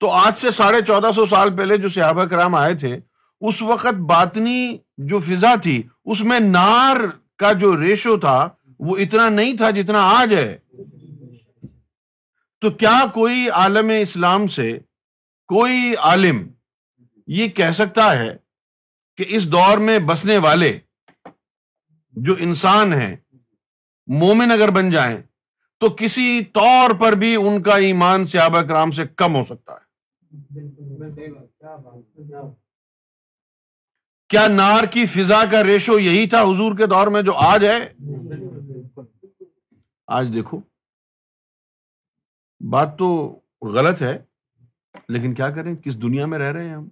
[0.00, 2.98] تو آج سے ساڑھے چودہ سو سال پہلے جو صحابہ کرام آئے تھے
[3.48, 4.60] اس وقت باطنی
[5.10, 6.96] جو فضا تھی اس میں نار
[7.38, 8.38] کا جو ریشو تھا
[8.86, 10.48] وہ اتنا نہیں تھا جتنا آج ہے
[12.60, 14.72] تو کیا کوئی عالم اسلام سے
[15.54, 16.42] کوئی عالم
[17.40, 18.34] یہ کہہ سکتا ہے
[19.16, 20.76] کہ اس دور میں بسنے والے
[22.28, 23.14] جو انسان ہیں
[24.22, 25.16] مومن اگر بن جائیں
[25.80, 29.86] تو کسی طور پر بھی ان کا ایمان صحابہ کرام سے کم ہو سکتا ہے
[34.30, 37.78] کیا نار کی فضا کا ریشو یہی تھا حضور کے دور میں جو آج ہے
[40.16, 40.60] آج دیکھو
[42.70, 43.06] بات تو
[43.74, 44.16] غلط ہے
[45.14, 46.88] لیکن کیا کریں کس دنیا میں رہ رہے ہیں ہم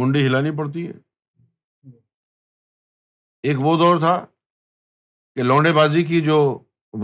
[0.00, 1.90] منڈی ہلانی پڑتی ہے
[3.50, 4.14] ایک وہ دور تھا
[5.36, 6.38] کہ لونڈے بازی کی جو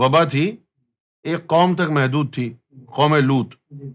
[0.01, 0.43] وبا تھی
[1.31, 2.47] ایک قوم تک محدود تھی
[2.95, 3.91] قوم لوت جی، جی۔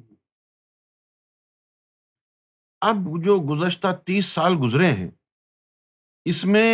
[2.89, 5.09] اب جو گزشتہ تیس سال گزرے ہیں
[6.33, 6.69] اس میں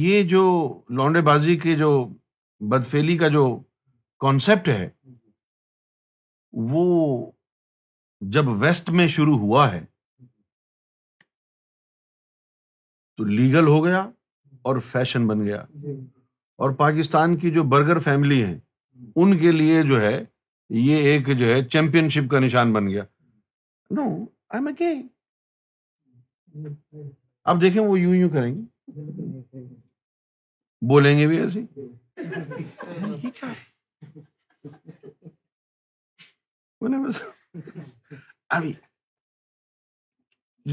[0.00, 0.42] یہ جو
[0.98, 1.90] لونڈے بازی کے جو
[2.72, 3.46] بدفیلی کا جو
[4.26, 4.88] کانسیپٹ ہے
[6.70, 6.84] وہ
[8.36, 9.84] جب ویسٹ میں شروع ہوا ہے
[13.16, 14.08] تو لیگل ہو گیا
[14.68, 15.98] اور فیشن بن گیا جی۔
[16.62, 18.58] اور پاکستان کی جو برگر فیملی ہیں
[19.22, 20.16] ان کے لیے جو ہے
[20.86, 23.04] یہ ایک جو ہے چیمپئن شپ کا نشان بن گیا
[27.52, 29.64] اب دیکھیں وہ یوں یوں کریں گے
[30.90, 31.64] بولیں گے بھی ایسے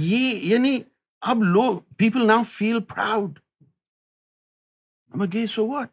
[0.03, 0.77] یہ یعنی
[1.31, 3.39] اب لوگ people now feel proud
[5.17, 5.89] I'm a gay, so what?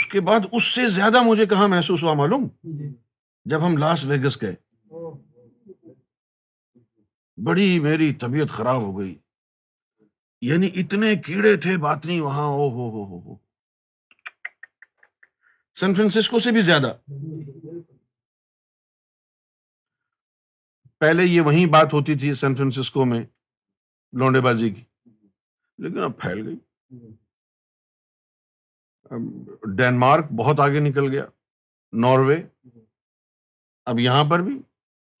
[0.00, 2.46] اس کے بعد سے زیادہ مجھے کہاں محسوس ہوا معلوم
[2.78, 2.88] جی۔
[3.50, 4.54] جب ہم لاس ویگس گئے
[7.46, 9.14] بڑی میری طبیعت خراب ہو گئی
[10.48, 13.34] یعنی اتنے کیڑے تھے باطنی وہاں او ہو ہو ہو
[15.80, 17.84] سین فرانسسکو سے بھی زیادہ جی۔
[21.00, 23.22] پہلے یہ وہی بات ہوتی تھی سین فرانسکو میں
[24.20, 24.82] لونڈے بازی کی
[25.84, 26.56] لیکن اب پھیل گئی
[29.78, 31.24] ڈینمارک بہت آگے نکل گیا
[32.04, 32.40] ناروے
[33.90, 34.58] اب یہاں پر بھی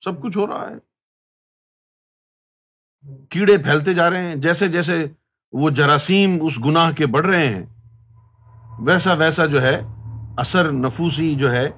[0.04, 0.76] سب کچھ ہو رہا ہے
[3.30, 5.04] کیڑے پھیلتے جا رہے ہیں جیسے جیسے
[5.62, 7.64] وہ جراثیم اس گناہ کے بڑھ رہے ہیں
[8.86, 9.78] ویسا ویسا جو ہے
[10.44, 11.68] اثر نفوسی جو ہے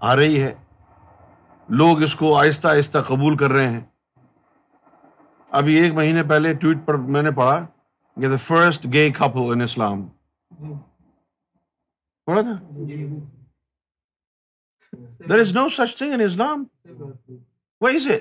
[0.00, 0.52] آ رہی ہے
[1.78, 3.80] لوگ اس کو آہستہ آہستہ قبول کر رہے ہیں
[5.58, 7.58] ابھی ایک مہینے پہلے ٹویٹ پر میں نے پڑھا
[8.20, 10.04] کہ دا فرسٹ گے گرسٹ ان اسلام
[12.26, 12.58] پڑھا تھا
[15.28, 16.64] there is no such thing in اسلام
[17.84, 18.18] وہی سے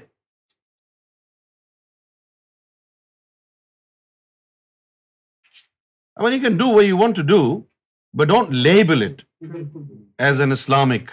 [6.34, 7.42] you can do we you want to do
[8.22, 9.22] but don't label it
[10.28, 11.12] as an Islamic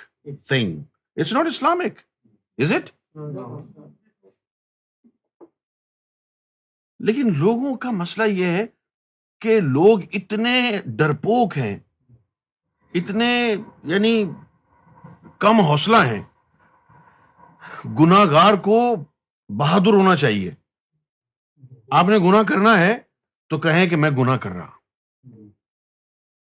[0.49, 0.81] thing
[1.20, 2.01] it's not Islamic
[2.62, 2.90] is it
[7.07, 8.64] لیکن لوگوں کا مسئلہ یہ ہے
[9.40, 10.55] کہ لوگ اتنے
[10.99, 11.77] ڈرپوک ہیں
[13.01, 13.31] اتنے
[13.92, 14.12] یعنی
[15.45, 16.23] کم حوصلہ ہیں
[18.01, 18.79] گناگار کو
[19.59, 20.51] بہادر ہونا چاہیے
[21.99, 22.95] آپ نے گنا کرنا ہے
[23.51, 24.71] تو کہیں کہ میں گنا کر رہا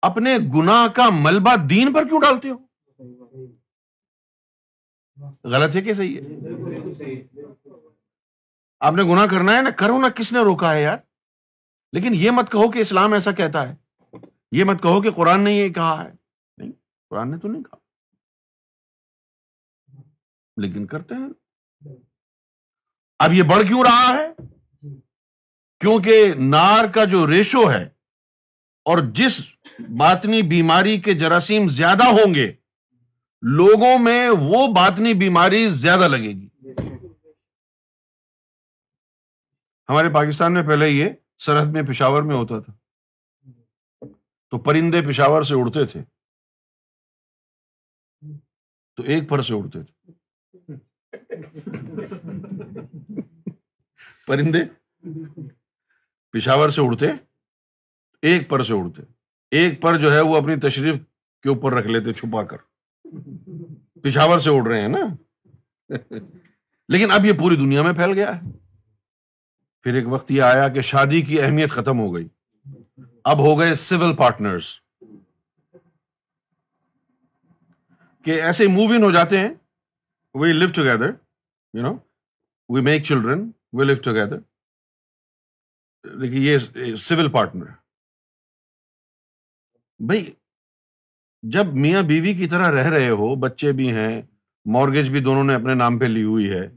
[0.08, 2.58] اپنے گنا کا ملبہ دین پر کیوں ڈالتے ہو
[5.54, 7.16] غلط ہے کہ صحیح ہے
[8.88, 10.98] آپ نے گناہ کرنا ہے نہ کرو نا کس نے روکا ہے یار
[11.94, 13.76] لیکن یہ مت کہو کہ اسلام ایسا کہتا ہے
[14.58, 16.72] یہ مت کہو کہ قرآن نے یہ کہا ہے نہیں
[17.10, 17.78] قرآن نے تو نہیں کہا
[20.62, 21.90] لیکن کرتے ہیں
[23.26, 24.26] اب یہ بڑھ کیوں رہا ہے
[25.84, 27.84] کیونکہ نار کا جو ریشو ہے
[28.92, 29.40] اور جس
[30.00, 32.52] باطنی بیماری کے جراثیم زیادہ ہوں گے
[33.48, 36.48] لوگوں میں وہ باطنی بیماری زیادہ لگے گی
[39.90, 41.10] ہمارے پاکستان میں پہلے یہ
[41.46, 42.74] سرحد میں پشاور میں ہوتا تھا
[44.52, 46.02] تو پرندے پشاور سے اڑتے تھے
[48.98, 50.76] تو ایک پر سے اڑتے تھے
[54.28, 54.64] پرندے
[56.34, 57.12] پشاور سے اڑتے
[58.32, 59.02] ایک پر سے اڑتے
[59.60, 60.96] ایک پر جو ہے وہ اپنی تشریف
[61.44, 62.68] کے اوپر رکھ لیتے چھپا کر
[64.04, 65.94] پشاور سے اڑ رہے ہیں نا
[66.94, 68.52] لیکن اب یہ پوری دنیا میں پھیل گیا ہے
[69.84, 72.28] پھر ایک وقت یہ آیا کہ شادی کی اہمیت ختم ہو گئی
[73.34, 74.64] اب ہو گئے سول پارٹنرس
[78.26, 79.50] کہ ایسے موو ان ہو جاتے ہیں
[80.40, 81.12] we love together
[81.74, 81.94] you know
[82.74, 84.38] we make children we love together
[86.20, 87.72] لیکن یہ سول پارٹنر
[90.10, 90.24] بھائی
[91.54, 94.22] جب میاں بیوی کی طرح رہ رہے ہو بچے بھی ہیں
[94.74, 96.68] مارگیج بھی دونوں نے اپنے نام پہ لی ہوئی ہے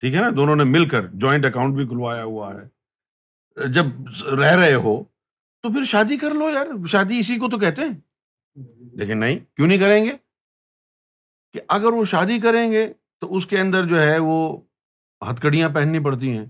[0.00, 3.86] ٹھیک ہے نا دونوں نے مل کر جوائنٹ اکاؤنٹ بھی کھلوایا ہوا ہے جب
[4.40, 4.96] رہ رہے ہو
[5.62, 7.98] تو پھر شادی کر لو یار شادی اسی کو تو کہتے ہیں
[8.98, 10.12] لیکن نہیں کیوں نہیں کریں گے
[11.52, 12.86] کہ اگر وہ شادی کریں گے
[13.20, 14.36] تو اس کے اندر جو ہے وہ
[15.30, 16.44] ہتھ کڑیاں پہننی پڑتی ہیں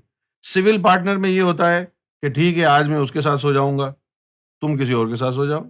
[0.54, 1.84] سول پارٹنر میں یہ ہوتا ہے
[2.22, 3.92] کہ ٹھیک ہے آج میں اس کے ساتھ سو جاؤں گا
[4.60, 5.62] تم کسی اور کے ساتھ سو جاؤ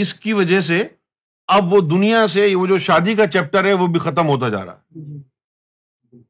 [0.00, 0.82] اس کی وجہ سے
[1.56, 4.64] اب وہ دنیا سے وہ جو شادی کا چیپٹر ہے وہ بھی ختم ہوتا جا
[4.64, 6.22] رہا جی، جی۔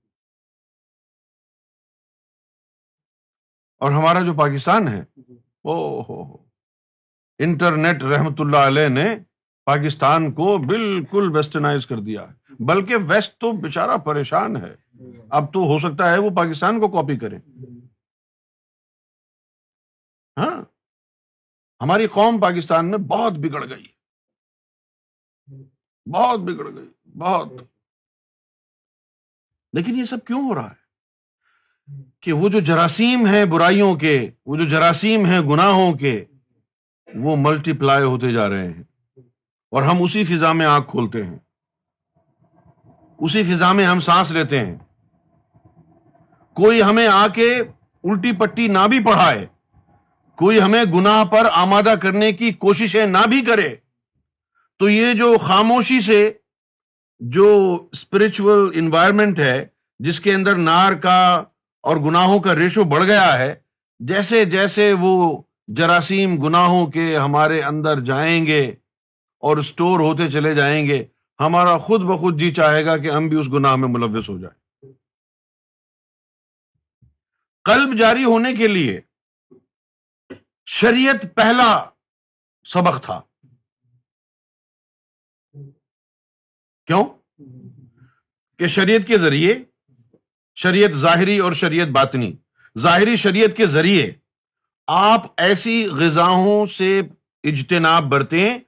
[3.83, 5.23] اور ہمارا جو پاکستان ہے او
[5.77, 6.23] جی۔ ہو
[7.45, 9.05] انٹرنیٹ رحمت اللہ علیہ نے
[9.67, 12.25] پاکستان کو بالکل ویسٹرنائز کر دیا
[12.69, 14.75] بلکہ ویسٹ تو بےچارا پریشان ہے
[15.39, 17.39] اب تو ہو سکتا ہے وہ پاکستان کو کاپی کریں
[20.41, 20.51] ہاں۔
[21.83, 23.83] ہماری قوم پاکستان میں بہت بگڑ گئی
[26.15, 27.63] بہت بگڑ گئی بہت
[29.79, 34.15] لیکن یہ سب کیوں ہو رہا ہے کہ وہ جو جراثیم ہیں برائیوں کے
[34.47, 36.13] وہ جو جراثیم ہیں گناہوں کے
[37.25, 38.83] وہ ملٹی پلائی ہوتے جا رہے ہیں
[39.77, 41.39] اور ہم اسی فضا میں آگ کھولتے ہیں
[43.27, 44.77] اسی فضا میں ہم سانس لیتے ہیں
[46.63, 49.45] کوئی ہمیں آ کے الٹی پٹی نہ بھی پڑھائے
[50.43, 53.69] کوئی ہمیں گناہ پر آمادہ کرنے کی کوششیں نہ بھی کرے
[54.79, 56.19] تو یہ جو خاموشی سے
[57.37, 57.49] جو
[57.93, 59.55] اسپرچل انوائرمنٹ ہے
[60.07, 61.19] جس کے اندر نار کا
[61.91, 63.55] اور گناہوں کا ریشو بڑھ گیا ہے
[64.09, 65.13] جیسے جیسے وہ
[65.83, 68.61] جراثیم گناہوں کے ہمارے اندر جائیں گے
[69.51, 71.03] اور اسٹور ہوتے چلے جائیں گے
[71.45, 74.61] ہمارا خود بخود جی چاہے گا کہ ہم بھی اس گناہ میں ملوث ہو جائیں
[77.73, 79.01] قلب جاری ہونے کے لیے
[80.71, 81.77] شریعت پہلا
[82.73, 83.21] سبق تھا
[86.87, 87.05] کیوں
[88.59, 89.55] کہ شریعت کے ذریعے
[90.63, 92.33] شریعت ظاہری اور شریعت باطنی
[92.83, 94.11] ظاہری شریعت کے ذریعے
[95.01, 96.99] آپ ایسی غذاوں سے
[97.51, 98.59] اجتناب برتیں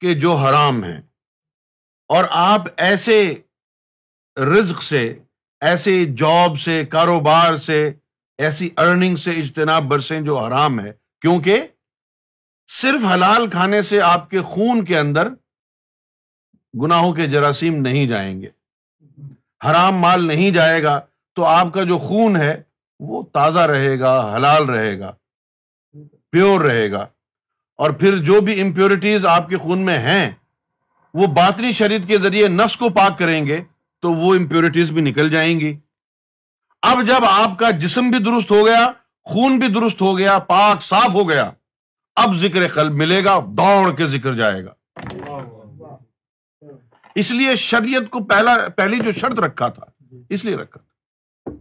[0.00, 1.00] کہ جو حرام ہیں
[2.14, 3.18] اور آپ ایسے
[4.54, 5.02] رزق سے
[5.68, 7.82] ایسے جاب سے کاروبار سے
[8.44, 10.92] ایسی ارننگ سے اجتناب برسیں جو حرام ہے
[11.24, 11.62] کیونکہ
[12.80, 15.28] صرف حلال کھانے سے آپ کے خون کے اندر
[16.82, 18.48] گناہوں کے جراثیم نہیں جائیں گے
[19.66, 20.98] حرام مال نہیں جائے گا
[21.36, 22.52] تو آپ کا جو خون ہے
[23.12, 25.12] وہ تازہ رہے گا حلال رہے گا
[26.32, 27.06] پیور رہے گا
[27.84, 30.30] اور پھر جو بھی امپیورٹیز آپ کے خون میں ہیں
[31.20, 33.60] وہ باطنی شریر کے ذریعے نفس کو پاک کریں گے
[34.02, 35.74] تو وہ امپیورٹیز بھی نکل جائیں گی
[36.92, 38.84] اب جب آپ کا جسم بھی درست ہو گیا
[39.32, 41.50] خون بھی درست ہو گیا پاک صاف ہو گیا
[42.22, 44.72] اب ذکر قلب ملے گا دوڑ کے ذکر جائے گا
[47.22, 49.84] اس لیے شریعت کو پہلا پہلی جو شرط رکھا تھا
[50.36, 51.52] اس لیے رکھا تھا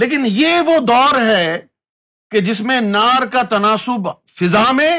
[0.00, 1.58] لیکن یہ وہ دور ہے
[2.30, 4.08] کہ جس میں نار کا تناسب
[4.40, 4.92] فضا میں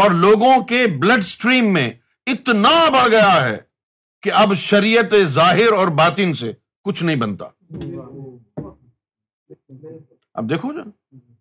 [0.00, 1.90] اور لوگوں کے بلڈ اسٹریم میں
[2.32, 3.56] اتنا بڑھ گیا ہے
[4.22, 6.52] کہ اب شریعت ظاہر اور باطن سے
[6.84, 7.46] کچھ نہیں بنتا
[10.38, 10.82] اب دیکھو جو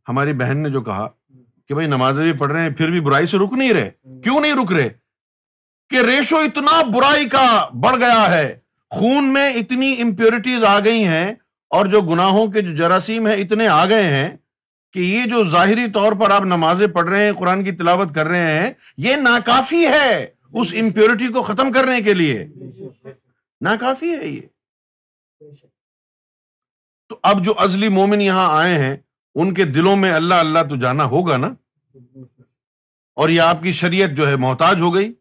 [0.09, 1.07] ہماری بہن نے جو کہا
[1.67, 3.89] کہ بھائی نماز بھی پڑھ رہے ہیں پھر بھی برائی سے رک نہیں رہے
[4.23, 4.89] کیوں نہیں رک رہے
[5.89, 7.45] کہ ریشو اتنا برائی کا
[7.83, 8.47] بڑھ گیا ہے
[8.97, 11.25] خون میں اتنی امپیورٹیز آ گئی ہیں
[11.77, 14.29] اور جو گناہوں کے جو جراثیم ہیں اتنے آ گئے ہیں
[14.93, 18.27] کہ یہ جو ظاہری طور پر آپ نمازیں پڑھ رہے ہیں قرآن کی تلاوت کر
[18.27, 18.71] رہے ہیں
[19.07, 20.25] یہ ناکافی ہے
[20.61, 22.45] اس امپیورٹی کو ختم کرنے کے لیے
[23.69, 24.41] ناکافی ہے یہ
[27.15, 28.95] تو اب جو ازلی مومن یہاں آئے ہیں
[29.41, 31.47] ان کے دلوں میں اللہ اللہ تو جانا ہوگا نا
[33.23, 35.11] اور یہ آپ کی شریعت جو ہے محتاج ہو گئی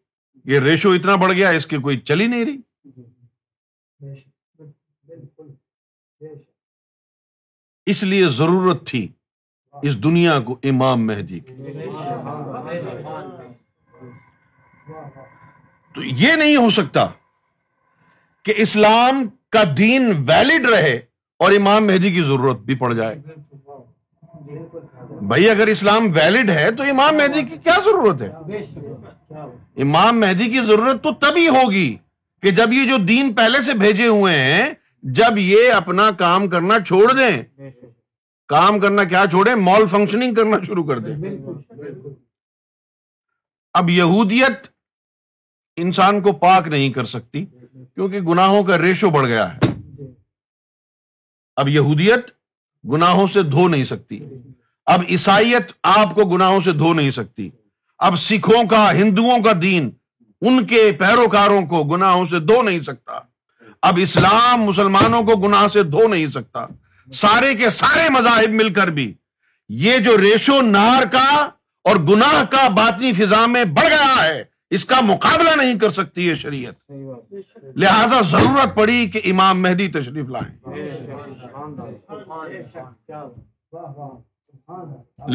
[0.53, 4.25] یہ ریشو اتنا بڑھ گیا اس کی کوئی چلی نہیں رہی
[7.93, 9.05] اس لیے ضرورت تھی
[9.87, 11.55] اس دنیا کو امام مہدی کی
[15.95, 17.07] تو یہ نہیں ہو سکتا
[18.45, 20.99] کہ اسلام کا دین ویلڈ رہے
[21.43, 23.15] اور امام مہدی کی ضرورت بھی پڑ جائے
[25.29, 29.41] بھائی اگر اسلام ویلڈ ہے تو امام مہدی کی کیا ضرورت ہے
[29.83, 31.87] امام مہدی کی ضرورت تو تبھی ہوگی
[32.41, 34.69] کہ جب یہ جو دین پہلے سے بھیجے ہوئے ہیں
[35.17, 37.31] جب یہ اپنا کام کرنا چھوڑ دیں
[38.53, 41.15] کام کرنا کیا چھوڑے مال فنکشننگ کرنا شروع کر دیں
[43.81, 44.67] اب یہودیت
[45.85, 49.64] انسان کو پاک نہیں کر سکتی کیونکہ گناہوں کا ریشو بڑھ گیا ہے
[51.61, 52.29] اب یہودیت
[52.91, 54.19] گناہوں سے دھو نہیں سکتی
[54.93, 57.49] اب عیسائیت آپ کو گناہوں سے دھو نہیں سکتی
[58.07, 59.89] اب سکھوں کا ہندوؤں کا دین
[60.47, 63.19] ان کے پیروکاروں کو گناہوں سے دھو نہیں سکتا
[63.89, 66.65] اب اسلام مسلمانوں کو گناہ سے دھو نہیں سکتا
[67.21, 69.11] سارے کے سارے مذاہب مل کر بھی
[69.85, 71.27] یہ جو ریشو نار کا
[71.89, 74.43] اور گناہ کا باطنی فضا میں بڑھ گیا ہے
[74.75, 76.91] اس کا مقابلہ نہیں کر سکتی یہ شریعت
[77.83, 81.43] لہذا ضرورت پڑی کہ امام مہدی تشریف لائیں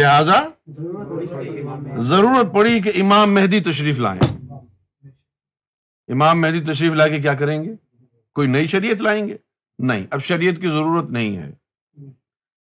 [0.01, 0.39] لہذا
[2.11, 4.21] ضرورت پڑی کہ امام مہدی تشریف لائیں
[6.13, 7.75] امام مہدی تشریف لا کے کیا کریں گے
[8.35, 9.37] کوئی نئی شریعت لائیں گے
[9.91, 11.51] نہیں اب شریعت کی ضرورت نہیں ہے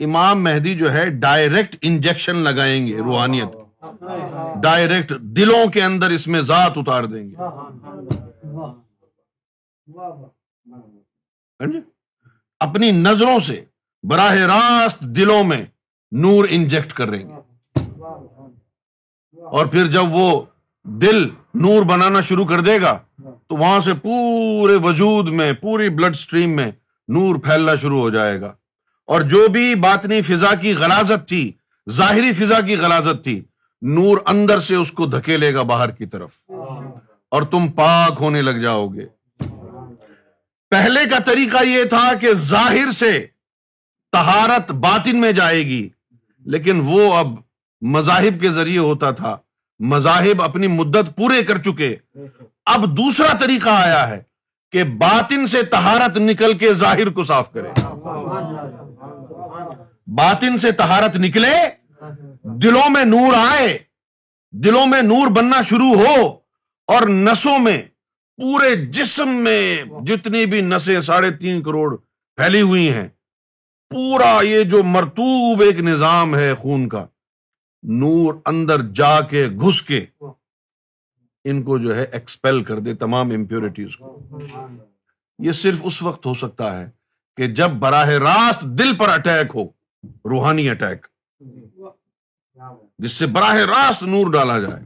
[0.05, 6.41] امام مہدی جو ہے ڈائریکٹ انجیکشن لگائیں گے روحانیت ڈائریکٹ دلوں کے اندر اس میں
[6.51, 7.43] ذات اتار دیں گے
[12.63, 13.59] اپنی نظروں سے
[14.09, 15.63] براہ راست دلوں میں
[16.23, 17.83] نور انجیکٹ کر رہے ہیں
[19.57, 20.29] اور پھر جب وہ
[21.01, 21.27] دل
[21.61, 22.97] نور بنانا شروع کر دے گا
[23.47, 26.69] تو وہاں سے پورے وجود میں پوری بلڈ اسٹریم میں
[27.15, 28.53] نور پھیلنا شروع ہو جائے گا
[29.13, 31.51] اور جو بھی باطنی فضا کی غلازت تھی
[31.97, 33.39] ظاہری فضا کی غلازت تھی
[33.95, 36.37] نور اندر سے اس کو دھکیلے گا باہر کی طرف
[37.37, 39.05] اور تم پاک ہونے لگ جاؤ گے
[40.75, 43.11] پہلے کا طریقہ یہ تھا کہ ظاہر سے
[44.13, 45.81] تہارت باطن میں جائے گی
[46.55, 47.27] لیکن وہ اب
[47.93, 49.35] مذاہب کے ذریعے ہوتا تھا
[49.93, 51.95] مذاہب اپنی مدت پورے کر چکے
[52.73, 54.21] اب دوسرا طریقہ آیا ہے
[54.71, 57.71] کہ باطن سے تہارت نکل کے ظاہر کو صاف کرے
[60.21, 61.53] باطن سے تہارت نکلے
[62.67, 63.77] دلوں میں نور آئے
[64.67, 66.15] دلوں میں نور بننا شروع ہو
[66.95, 67.81] اور نسوں میں
[68.41, 69.61] پورے جسم میں
[70.07, 71.95] جتنی بھی نسیں ساڑھے تین کروڑ
[72.37, 73.07] پھیلی ہوئی ہیں
[73.93, 77.05] پورا یہ جو مرتوب ایک نظام ہے خون کا
[78.01, 80.03] نور اندر جا کے گھس کے
[81.49, 84.39] ان کو جو ہے ایکسپیل کر دے تمام امپیورٹیز کو
[85.45, 86.85] یہ صرف اس وقت ہو سکتا ہے
[87.37, 89.65] کہ جب براہ راست دل پر اٹیک ہو
[90.31, 91.07] روحانی اٹیک
[93.03, 94.83] جس سے براہ راست نور ڈالا جائے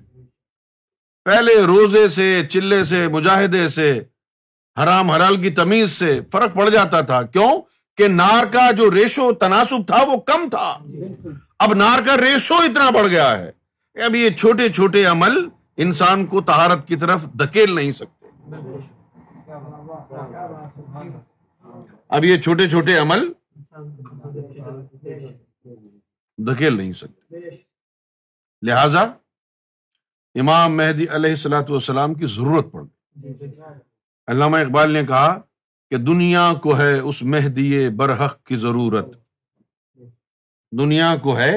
[1.29, 3.87] پہلے روزے سے چلے سے مجاہدے سے
[4.81, 7.49] حرام حرال کی تمیز سے فرق پڑ جاتا تھا کیوں
[7.97, 10.69] کہ نار کا جو ریشو تناسب تھا وہ کم تھا
[11.65, 13.51] اب نار کا ریشو اتنا بڑھ گیا ہے
[14.05, 15.37] اب یہ چھوٹے چھوٹے عمل
[15.85, 19.53] انسان کو تہارت کی طرف دھکیل نہیں سکتے
[22.17, 23.31] اب یہ چھوٹے چھوٹے عمل
[26.47, 27.47] دھکیل نہیں سکتے
[28.71, 29.05] لہذا
[30.41, 32.81] امام مہدی علیہ السلاۃ والسلام کی ضرورت پڑ
[33.23, 33.47] گئی
[34.31, 35.37] علامہ اقبال نے کہا
[35.91, 37.69] کہ دنیا کو ہے اس مہدی
[37.99, 39.07] برحق کی ضرورت
[40.79, 41.51] دنیا کو ہے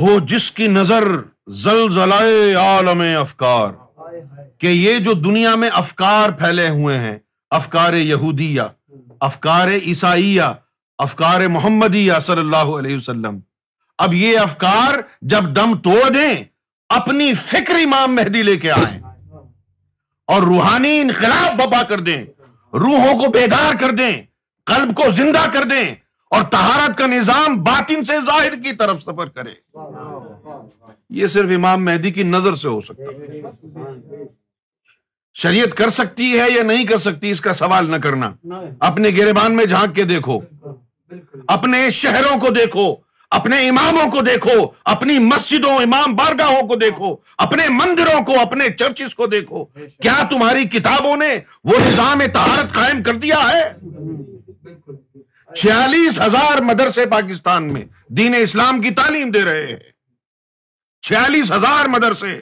[0.00, 1.04] ہو جس کی نظر
[1.64, 3.72] زلزلائے افکار
[4.60, 7.16] کہ یہ جو دنیا میں افکار پھیلے ہوئے ہیں
[7.60, 8.62] افکار یہودیہ
[9.30, 10.52] افکار عیسائیہ
[11.06, 13.38] افکار محمدیہ صلی اللہ علیہ وسلم
[14.04, 14.94] اب یہ افکار
[15.30, 16.32] جب دم توڑ دیں
[16.96, 18.98] اپنی فکر امام مہدی لے کے آئیں
[20.34, 22.22] اور روحانی انقلاب ببا کر دیں
[22.84, 24.10] روحوں کو بیدار کر دیں
[24.70, 25.84] قلب کو زندہ کر دیں
[26.36, 29.52] اور تہارت کا نظام باطن سے ظاہر کی طرف سفر کرے
[31.18, 34.22] یہ صرف امام مہدی کی نظر سے ہو سکتا ہے
[35.44, 38.32] شریعت کر سکتی ہے یا نہیں کر سکتی اس کا سوال نہ کرنا
[38.90, 40.40] اپنے گربان میں جھانک کے دیکھو
[41.58, 42.88] اپنے شہروں کو دیکھو
[43.36, 44.52] اپنے اماموں کو دیکھو
[44.92, 47.14] اپنی مسجدوں امام بارگاہوں کو دیکھو
[47.44, 49.64] اپنے مندروں کو اپنے چرچز کو دیکھو
[50.02, 51.28] کیا تمہاری کتابوں نے
[51.70, 53.62] وہ نظام تہارت قائم کر دیا ہے
[55.56, 57.84] چھیالیس ہزار مدرسے پاکستان میں
[58.18, 59.78] دین اسلام کی تعلیم دے رہے ہیں
[61.06, 62.38] چھیالیس ہزار مدرسے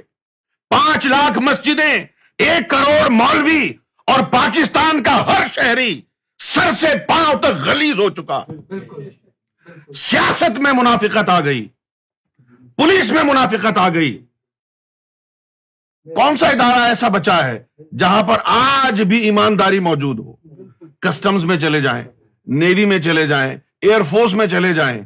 [0.74, 1.92] پانچ لاکھ مسجدیں
[2.48, 3.62] ایک کروڑ مولوی
[4.12, 6.00] اور پاکستان کا ہر شہری
[6.54, 8.42] سر سے پاؤں تک غلیز ہو چکا
[10.04, 11.66] سیاست میں منافقت آ گئی
[12.76, 14.16] پولیس میں منافقت آ گئی
[16.16, 17.58] کون سا ادارہ ایسا بچا ہے
[17.98, 20.32] جہاں پر آج بھی ایمانداری موجود ہو
[21.08, 22.02] کسٹمز میں چلے جائیں
[22.60, 23.50] نیوی میں چلے جائیں
[23.82, 25.00] ایئر فورس میں چلے جائیں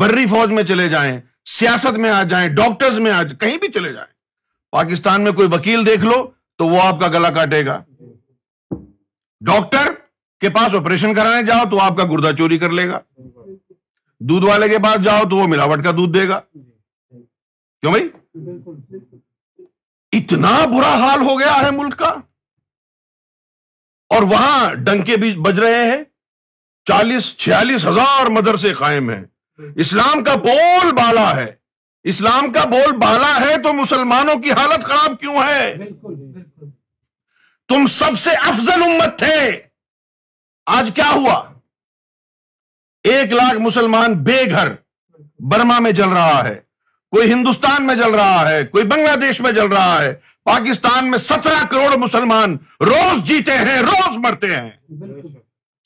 [0.00, 1.18] بری فوج میں چلے جائیں
[1.58, 4.12] سیاست میں آ جائیں ڈاکٹرز میں آ جائیں کہیں بھی چلے جائیں
[4.76, 6.22] پاکستان میں کوئی وکیل دیکھ لو
[6.58, 7.80] تو وہ آپ کا گلا کاٹے گا
[9.48, 9.92] ڈاکٹر
[10.40, 12.98] کے پاس آپریشن کرانے جاؤ تو آپ کا گردہ چوری کر لے گا
[14.28, 17.22] دودھ والے کے پاس جاؤ تو وہ ملاوٹ کا دودھ دے گا جی، جی۔
[17.80, 18.08] کیوں بھائی
[20.18, 22.08] اتنا برا حال ہو گیا ہے ملک کا
[24.14, 26.02] اور وہاں ڈنکے بھی بج رہے ہیں
[26.88, 29.24] چالیس چھیالیس ہزار مدرسے قائم ہیں
[29.84, 31.50] اسلام کا بول بالا ہے
[32.12, 36.14] اسلام کا بول بالا ہے تو مسلمانوں کی حالت خراب کیوں ہے بالکل
[37.68, 39.34] تم سب سے افضل امت تھے
[40.76, 41.40] آج کیا ہوا
[43.10, 44.68] ایک لاکھ مسلمان بے گھر
[45.50, 46.54] برما میں جل رہا ہے
[47.16, 50.12] کوئی ہندوستان میں جل رہا ہے کوئی بنگلہ دیش میں جل رہا ہے
[50.44, 52.56] پاکستان میں سترہ کروڑ مسلمان
[52.88, 54.70] روز جیتے ہیں روز مرتے ہیں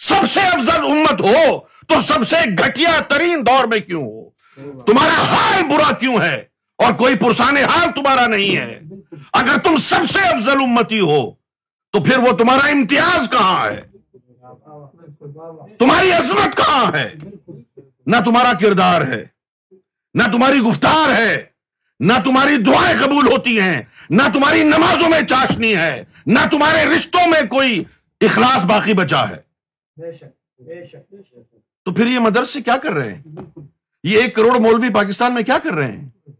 [0.09, 1.59] سب سے افضل امت ہو
[1.89, 6.35] تو سب سے گھٹیا ترین دور میں کیوں ہو تمہارا حال برا کیوں ہے
[6.85, 8.79] اور کوئی پرسان حال تمہارا نہیں ہے
[9.43, 11.23] اگر تم سب سے افضل امتی ہو
[11.93, 13.81] تو پھر وہ تمہارا امتیاز کہاں ہے
[15.79, 17.09] تمہاری عظمت کہاں ہے
[18.13, 19.25] نہ تمہارا کردار ہے
[20.19, 21.43] نہ تمہاری گفتار ہے
[22.07, 23.81] نہ تمہاری دعائیں قبول ہوتی ہیں
[24.11, 25.93] نہ تمہاری نمازوں میں چاشنی ہے
[26.35, 27.83] نہ تمہارے رشتوں میں کوئی
[28.29, 29.37] اخلاص باقی بچا ہے
[31.85, 33.45] تو پھر یہ مدرسے کیا کر رہے ہیں
[34.11, 36.33] یہ ایک کروڑ مولوی پاکستان میں کیا کر رہے ہیں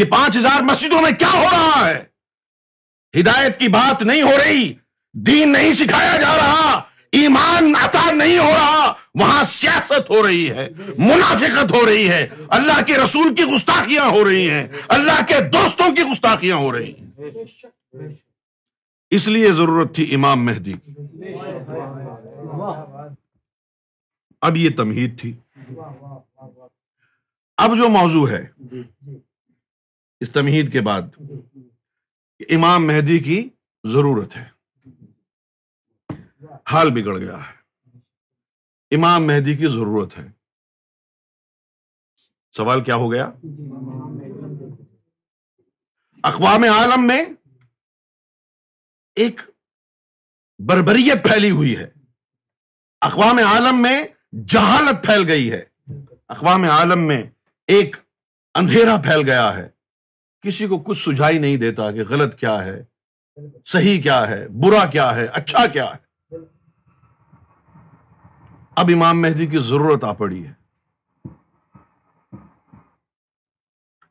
[0.00, 2.02] یہ پانچ ہزار مسجدوں میں کیا ہو رہا ہے
[3.20, 4.72] ہدایت کی بات نہیں ہو رہی
[5.26, 6.80] دین نہیں سکھایا جا رہا
[7.18, 8.84] ایمان عطا نہیں ہو رہا
[9.22, 10.66] وہاں سیاست ہو رہی ہے
[10.98, 12.22] منافقت ہو رہی ہے
[12.58, 16.92] اللہ کے رسول کی گستاخیاں ہو رہی ہیں اللہ کے دوستوں کی گستاخیاں ہو رہی
[16.92, 18.08] ہیں
[19.18, 20.94] اس لیے ضرورت تھی امام مہدی کی
[24.48, 25.32] اب یہ تمہید تھی
[27.66, 28.42] اب جو موضوع ہے
[30.24, 31.14] اس تمہید کے بعد
[32.58, 33.40] امام مہدی کی
[33.92, 34.44] ضرورت ہے
[36.70, 40.26] حال بگڑ گیا ہے امام مہدی کی ضرورت ہے
[42.56, 43.30] سوال کیا ہو گیا
[46.30, 47.22] اقوام عالم میں
[49.22, 49.40] ایک
[50.68, 51.88] بربریت پھیلی ہوئی ہے
[53.08, 54.02] اقوام عالم میں
[54.52, 55.64] جہالت پھیل گئی ہے
[56.34, 57.22] اقوام عالم میں
[57.76, 57.96] ایک
[58.60, 59.68] اندھیرا پھیل گیا ہے
[60.46, 62.82] کسی کو کچھ سجھائی نہیں دیتا کہ غلط کیا ہے
[63.72, 66.01] صحیح کیا ہے برا کیا ہے اچھا کیا ہے
[68.80, 70.52] اب امام مہدی کی ضرورت آ پڑی ہے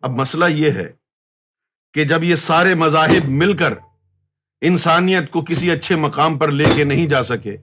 [0.07, 0.91] اب مسئلہ یہ ہے
[1.93, 3.73] کہ جب یہ سارے مذاہب مل کر
[4.69, 7.55] انسانیت کو کسی اچھے مقام پر لے کے نہیں جا سکے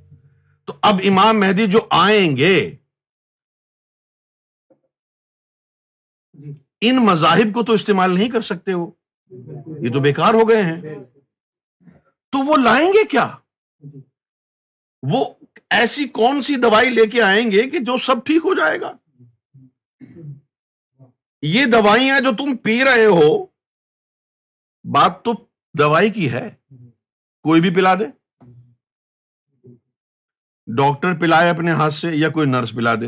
[0.66, 2.54] تو اب امام مہدی جو آئیں گے
[6.88, 8.90] ان مذاہب کو تو استعمال نہیں کر سکتے وہ
[9.84, 10.94] یہ تو بیکار ہو گئے ہیں
[12.32, 13.26] تو وہ لائیں گے کیا
[15.10, 15.24] وہ
[15.76, 18.92] ایسی کون سی دوائی لے کے آئیں گے کہ جو سب ٹھیک ہو جائے گا
[21.46, 23.30] یہ دوائیاں جو تم پی رہے ہو
[24.94, 25.32] بات تو
[25.78, 26.48] دوائی کی ہے
[27.48, 28.04] کوئی بھی پلا دے
[30.76, 33.06] ڈاکٹر پلائے اپنے ہاتھ سے یا کوئی نرس پلا دے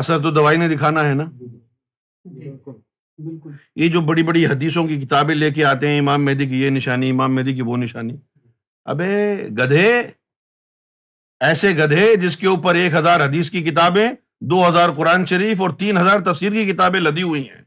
[0.00, 1.24] اثر تو دوائی نے دکھانا ہے نا
[3.76, 6.70] یہ جو بڑی بڑی حدیثوں کی کتابیں لے کے آتے ہیں امام مہدی کی یہ
[6.70, 8.16] نشانی امام مہدی کی وہ نشانی
[8.92, 9.08] ابے
[9.58, 9.86] گدھے
[11.48, 14.08] ایسے گدھے جس کے اوپر ایک ہزار حدیث کی کتابیں
[14.50, 17.62] دو ہزار قرآن شریف اور تین ہزار تفسیر کی کتابیں لدی ہوئی ہیں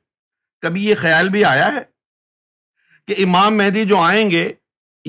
[0.61, 1.80] کبھی یہ خیال بھی آیا ہے
[3.07, 4.51] کہ امام مہدی جو آئیں گے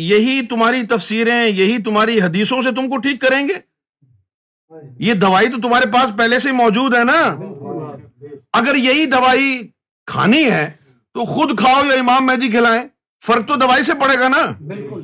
[0.05, 3.59] یہی تمہاری تفسیریں یہی تمہاری حدیثوں سے تم کو ٹھیک کریں گے
[5.07, 7.21] یہ دوائی تو تمہارے پاس پہلے سے موجود ہے نا
[8.61, 9.53] اگر یہی دوائی
[10.15, 10.65] کھانی ہے
[11.15, 12.83] تو خود کھاؤ یا امام مہدی کھلائیں
[13.27, 14.43] فرق تو دوائی سے پڑے گا نا
[14.75, 15.03] بالکل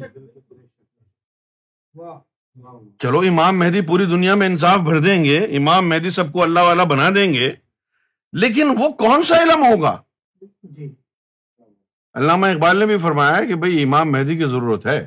[3.02, 6.60] چلو امام مہدی پوری دنیا میں انصاف بھر دیں گے امام مہدی سب کو اللہ
[6.68, 7.50] والا بنا دیں گے
[8.42, 9.96] لیکن وہ کون سا علم ہوگا
[10.76, 10.86] جی۔
[12.20, 14.98] علامہ اقبال نے بھی فرمایا کہ بھائی امام مہدی کی ضرورت ہے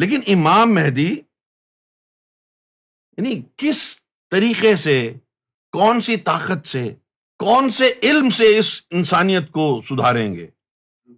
[0.00, 3.78] لیکن امام مہدی یعنی کس
[4.30, 4.98] طریقے سے
[5.76, 6.84] کون سی طاقت سے
[7.44, 10.46] کون سے علم سے اس انسانیت کو سدھاریں گے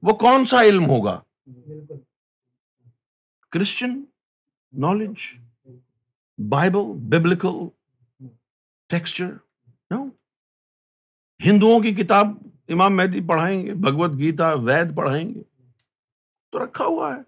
[0.09, 1.17] وہ کون سا علم ہوگا
[3.53, 4.01] Christian
[4.87, 5.23] knowledge
[6.53, 7.57] Bible biblical
[8.93, 9.31] texture
[11.47, 12.29] ہندوؤں کی کتاب
[12.77, 15.43] امام مہدی پڑھائیں گے بھگوت گیتا وید پڑھائیں گے
[16.53, 17.21] تو رکھا ہوا ہے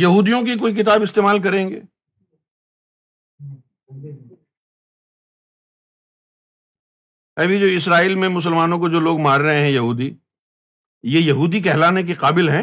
[0.00, 1.80] یہودیوں کی کوئی کتاب استعمال کریں گے
[7.44, 10.06] ابھی جو اسرائیل میں مسلمانوں کو جو لوگ مار رہے ہیں یہودی
[11.12, 12.62] یہ یہودی کہلانے کے قابل ہیں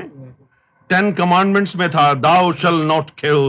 [0.94, 3.46] ٹین کمانڈمنٹس میں تھا thou shalt not kill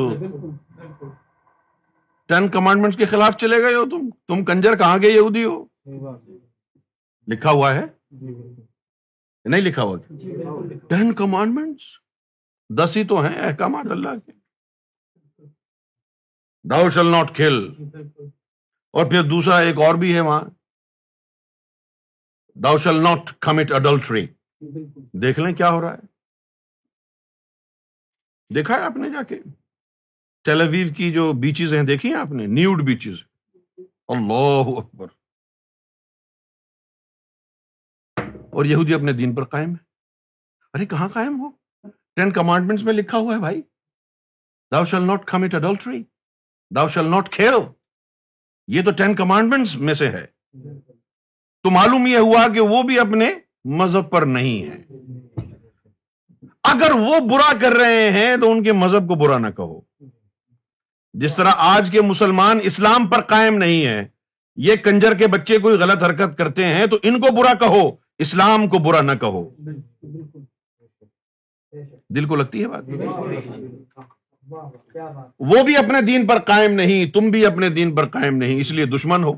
[2.32, 5.60] ten commandments کے خلاف چلے گئے ہو تم تم کنجر کہاں گئے یہودی ہو
[7.32, 7.84] لکھا ہوا ہے
[8.20, 9.96] نہیں لکھا ہوا
[10.94, 11.88] ٹین کمانڈمنٹس
[12.82, 14.32] دس ہی تو ہیں احکامات اللہ کے
[16.70, 17.60] داؤ شل ناٹ کھیل
[18.92, 20.42] اور پھر دوسرا ایک اور بھی ہے وہاں
[22.64, 24.20] thou shell not commit adultery
[25.22, 29.36] دیکھ لیں کیا ہو رہا ہے دیکھا ہے آپ نے جا کے
[30.48, 33.16] تیلویو کی جو بیچز ہیں دیکھی ہیں آپ نے نیوڈ بیچز
[34.16, 35.06] اللہ اکبر
[38.56, 39.82] اور یہودی اپنے دین پر قائم ہے
[40.74, 41.48] ارے کہاں قائم ہو
[42.20, 43.58] ٹین کمانڈمنٹس میں لکھا ہوا ہے بھائی
[44.72, 46.00] thou shall not commit adultery
[46.76, 47.54] thou shall not kill
[48.76, 50.24] یہ تو ٹین کمانڈمنٹس میں سے ہے
[51.66, 53.28] تو معلوم یہ ہوا کہ وہ بھی اپنے
[53.78, 55.44] مذہب پر نہیں ہے
[56.72, 59.80] اگر وہ برا کر رہے ہیں تو ان کے مذہب کو برا نہ کہو
[61.24, 64.04] جس طرح آج کے مسلمان اسلام پر قائم نہیں ہے
[64.66, 67.80] یہ کنجر کے بچے کوئی غلط حرکت کرتے ہیں تو ان کو برا کہو
[68.26, 69.42] اسلام کو برا نہ کہو
[72.20, 74.12] دل کو لگتی ہے بات
[75.54, 78.70] وہ بھی اپنے دین پر قائم نہیں تم بھی اپنے دین پر قائم نہیں اس
[78.78, 79.34] لیے دشمن ہو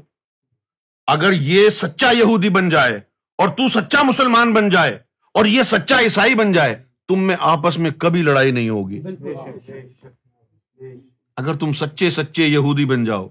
[1.15, 2.95] اگر یہ سچا یہودی بن جائے
[3.43, 4.93] اور تو سچا مسلمان بن جائے
[5.39, 6.75] اور یہ سچا عیسائی بن جائے
[7.09, 9.01] تم میں آپس میں کبھی لڑائی نہیں ہوگی
[11.43, 13.27] اگر تم سچے سچے یہودی بن جاؤ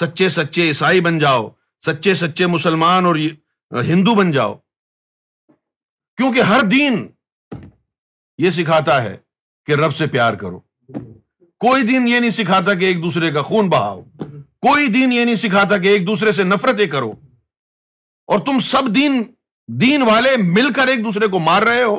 [0.00, 1.48] سچے سچے عیسائی بن جاؤ
[1.86, 3.16] سچے سچے مسلمان اور
[3.90, 4.54] ہندو بن جاؤ
[6.16, 7.06] کیونکہ ہر دین
[8.44, 9.16] یہ سکھاتا ہے
[9.66, 10.58] کہ رب سے پیار کرو
[11.66, 14.00] کوئی دین یہ نہیں سکھاتا کہ ایک دوسرے کا خون بہاؤ
[14.62, 17.10] کوئی دین یہ نہیں سکھاتا کہ ایک دوسرے سے نفرتیں کرو
[18.32, 19.22] اور تم سب دین
[19.80, 21.96] دین والے مل کر ایک دوسرے کو مار رہے ہو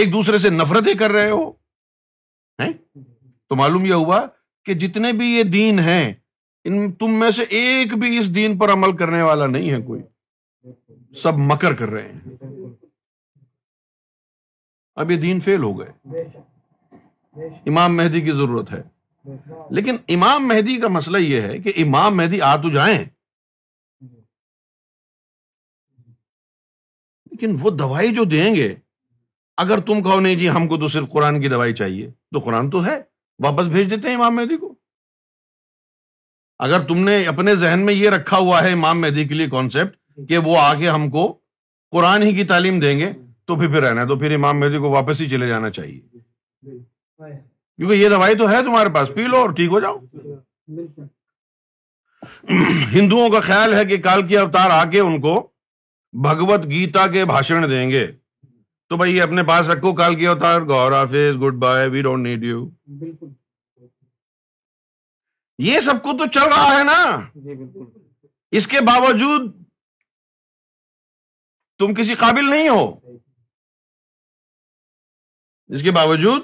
[0.00, 1.44] ایک دوسرے سے نفرتیں کر رہے ہو
[3.48, 4.20] تو معلوم یہ ہوا
[4.64, 6.12] کہ جتنے بھی یہ دین ہیں
[6.68, 10.00] ان تم میں سے ایک بھی اس دین پر عمل کرنے والا نہیں ہے کوئی
[11.22, 12.66] سب مکر کر رہے ہیں
[15.02, 16.22] اب یہ دین فیل ہو گئے
[17.72, 18.82] امام مہدی کی ضرورت ہے
[19.76, 22.98] لیکن امام مہدی کا مسئلہ یہ ہے کہ امام مہدی آ تو جائیں
[27.30, 28.74] لیکن وہ دوائی جو دیں گے
[29.62, 31.74] اگر تم کہو نہیں جی ہم کو تو تو تو صرف قرآن قرآن کی دوائی
[31.74, 32.08] چاہیے
[32.86, 32.96] ہے
[33.44, 34.72] واپس بھیج دیتے ہیں امام مہدی کو
[36.66, 40.28] اگر تم نے اپنے ذہن میں یہ رکھا ہوا ہے امام مہدی کے لیے کانسیپٹ
[40.28, 41.26] کہ وہ آ کے ہم کو
[41.98, 43.12] قرآن ہی کی تعلیم دیں گے
[43.46, 47.44] تو پھر پھر رہنا ہے تو پھر امام مہدی کو واپس ہی چلے جانا چاہیے
[47.76, 49.98] کیونکہ یہ دوائی تو ہے تمہارے پاس پی لو اور ٹھیک ہو جاؤ
[52.94, 55.34] ہندوؤں کا خیال ہے کہ کال کی اوتار آ کے ان کو
[56.26, 58.06] بھگوت گیتا کے بھاشن دیں گے
[58.88, 62.64] تو بھائی اپنے پاس رکھو کال کی اوتار گور آفیز goodbye we don't need you
[65.68, 67.00] یہ سب کو تو چل رہا ہے نا
[67.44, 67.54] جی،
[68.56, 69.50] اس کے باوجود
[71.78, 72.84] تم کسی قابل نہیں ہو
[75.74, 76.42] اس کے باوجود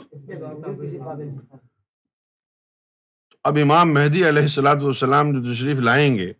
[3.49, 6.33] اب امام مہدی علیہ السلاۃ والسلام جو تشریف لائیں گے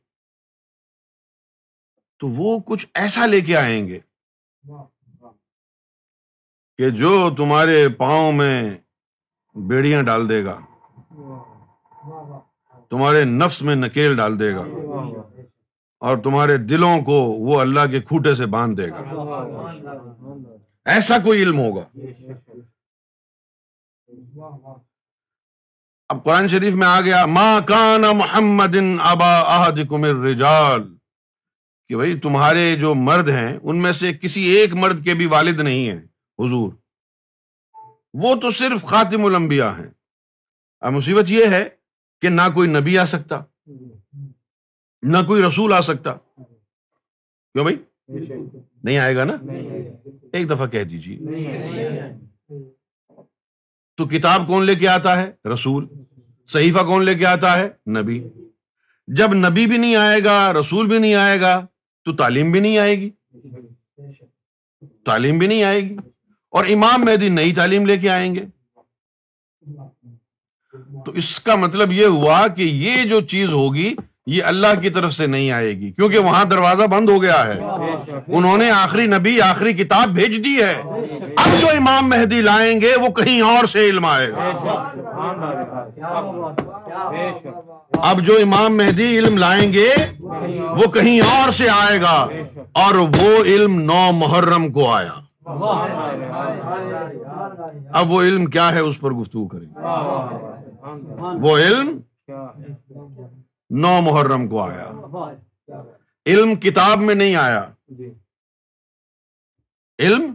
[2.21, 3.99] تو وہ کچھ ایسا لے کے آئیں گے
[6.79, 8.55] کہ جو تمہارے پاؤں میں
[9.69, 10.59] بیڑیاں ڈال دے گا
[12.91, 14.65] تمہارے نفس میں نکیل ڈال دے گا
[16.09, 17.21] اور تمہارے دلوں کو
[17.51, 19.05] وہ اللہ کے کھوٹے سے باندھ دے گا
[20.95, 21.85] ایسا کوئی علم ہوگا
[26.11, 28.77] اب قرآن شریف میں آ گیا ماں کان محمد
[29.11, 29.31] ابا
[31.89, 35.61] کہ بھائی تمہارے جو مرد ہیں ان میں سے کسی ایک مرد کے بھی والد
[35.61, 36.01] نہیں ہیں
[36.43, 36.73] حضور
[38.23, 39.89] وہ تو صرف خاتم الانبیاء ہیں
[40.87, 41.65] اب مصیبت یہ ہے
[42.23, 43.41] کہ نہ کوئی نبی آ سکتا
[45.13, 47.77] نہ کوئی رسول آ سکتا کیوں بھائی
[48.85, 49.35] نہیں آئے گا نا
[50.37, 51.19] ایک دفعہ کہہ دیجیے
[53.97, 55.87] تو کتاب کون لے کے آتا ہے رسول
[56.53, 57.69] صحیفہ کون لے کے آتا ہے
[58.01, 58.23] نبی
[59.19, 61.53] جب نبی بھی نہیں آئے گا رسول بھی نہیں آئے گا
[62.05, 63.11] تو تعلیم بھی نہیں آئے گی
[65.07, 65.97] تعلیم بھی نہیں آئے گی
[66.59, 68.45] اور امام مہدی نئی تعلیم لے کے آئیں گے
[71.07, 73.95] تو اس کا مطلب یہ ہوا کہ یہ جو چیز ہوگی
[74.31, 78.19] یہ اللہ کی طرف سے نہیں آئے گی کیونکہ وہاں دروازہ بند ہو گیا ہے
[78.37, 80.75] انہوں نے آخری نبی آخری کتاب بھیج دی ہے
[81.37, 84.53] اب جو امام مہدی لائیں گے وہ کہیں اور سے علم آئے گا
[88.11, 89.89] اب جو امام مہدی علم لائیں گے
[90.77, 92.17] وہ کہیں اور سے آئے گا
[92.85, 95.21] اور وہ علم نو محرم کو آیا
[97.99, 100.41] اب وہ علم کیا ہے اس پر گفتگو گے
[101.41, 101.91] وہ علم
[103.81, 105.81] نو محرم کو آیا ہاں، ہاں،
[106.31, 107.63] علم کتاب میں نہیں آیا
[107.99, 108.09] جی۔
[110.07, 110.33] علم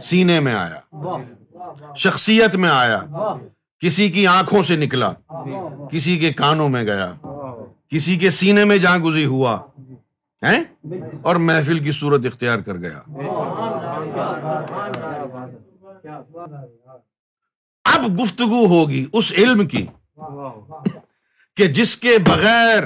[0.00, 0.80] سینے میں آیا
[2.04, 3.00] شخصیت میں آیا
[3.84, 5.12] کسی کی آنکھوں سے نکلا
[5.46, 5.54] جی۔
[5.90, 7.12] کسی کے کانوں میں گیا
[7.90, 9.56] کسی کے سینے میں گزی ہوا
[9.88, 9.94] جی۔
[10.46, 10.56] ہے
[11.26, 12.98] اور محفل کی صورت اختیار کر گیا
[17.94, 19.86] اب گفتگو ہوگی اس علم کی
[21.56, 22.82] کہ جس کے بغیر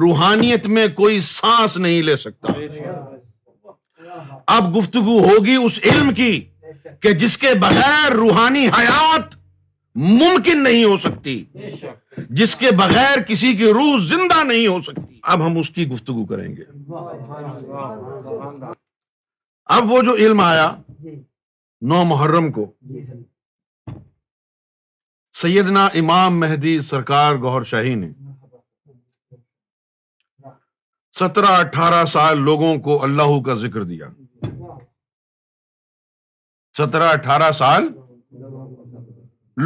[0.00, 2.52] روحانیت میں کوئی سانس نہیں لے سکتا
[4.56, 6.30] اب گفتگو ہوگی اس علم کی
[7.02, 9.34] کہ جس کے بغیر روحانی حیات
[10.04, 11.42] ممکن نہیں ہو سکتی
[12.40, 16.24] جس کے بغیر کسی کی روح زندہ نہیں ہو سکتی اب ہم اس کی گفتگو
[16.32, 16.64] کریں گے
[19.76, 20.74] اب وہ جو علم آیا
[21.90, 23.00] نو محرم کو جی،
[25.40, 28.06] سیدنا امام مہدی سرکار گہر شاہی نے
[31.18, 34.06] سترہ اٹھارہ سال لوگوں کو اللہ کا ذکر دیا
[36.78, 37.88] سترہ اٹھارہ سال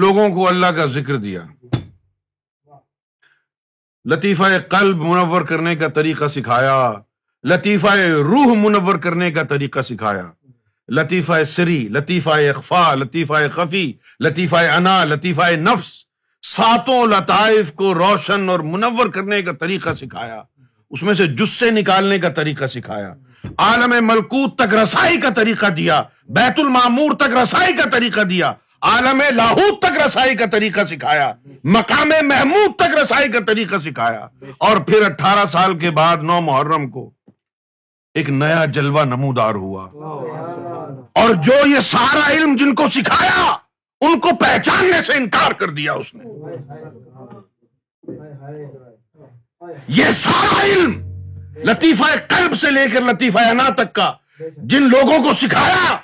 [0.05, 1.45] لوگوں کو اللہ کا ذکر دیا
[4.13, 6.77] لطیفہ قلب منور کرنے کا طریقہ سکھایا
[7.55, 7.95] لطیفہ
[8.31, 10.29] روح منور کرنے کا طریقہ سکھایا
[10.99, 13.83] لطیفہ سری لطیفہ اخفا لطیفہ خفی
[14.25, 15.91] لطیفہ انا لطیفہ نفس
[16.57, 20.41] ساتوں لطائف کو روشن اور منور کرنے کا طریقہ سکھایا
[20.97, 23.13] اس میں سے جسے نکالنے کا طریقہ سکھایا
[23.67, 26.03] عالم ملکوت تک رسائی کا طریقہ دیا
[26.37, 28.53] بیت المامور تک رسائی کا طریقہ دیا
[28.95, 31.33] عالم لاہوت تک رسائی کا طریقہ سکھایا
[31.79, 34.27] مقام محمود تک رسائی کا طریقہ سکھایا
[34.69, 37.11] اور پھر اٹھارہ سال کے بعد نو محرم کو
[38.21, 39.87] ایک نیا جلوہ نمودار ہوا
[41.23, 43.53] اور جو یہ سارا علم جن کو سکھایا
[44.09, 46.25] ان کو پہچاننے سے انکار کر دیا اس نے
[49.99, 50.93] یہ سارا علم
[51.71, 54.13] لطیفہ قلب سے لے کر لطیفہ انا تک کا
[54.71, 55.97] جن لوگوں کو سکھایا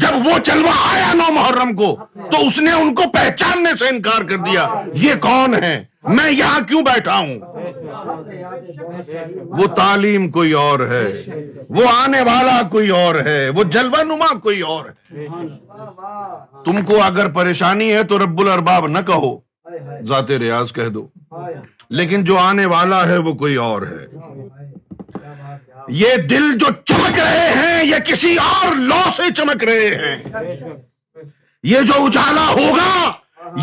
[0.00, 1.94] جب وہ چلوا آیا نو محرم کو
[2.30, 4.66] تو اس نے ان کو پہچاننے سے انکار کر دیا
[5.02, 5.74] یہ کون ہے
[6.16, 7.38] میں یہاں کیوں بیٹھا ہوں
[9.60, 11.04] وہ تعلیم کوئی اور ہے
[11.78, 15.26] وہ آنے والا کوئی اور ہے وہ جلوہ نما کوئی اور ہے
[16.64, 19.36] تم کو اگر پریشانی ہے تو رب الارباب نہ کہو
[20.08, 21.06] ذات ریاض کہہ دو
[22.00, 24.04] لیکن جو آنے والا ہے وہ کوئی اور ہے
[25.90, 30.72] یہ دل جو چمک رہے ہیں یہ کسی اور لو سے چمک رہے ہیں
[31.68, 33.12] یہ جو اجالا ہوگا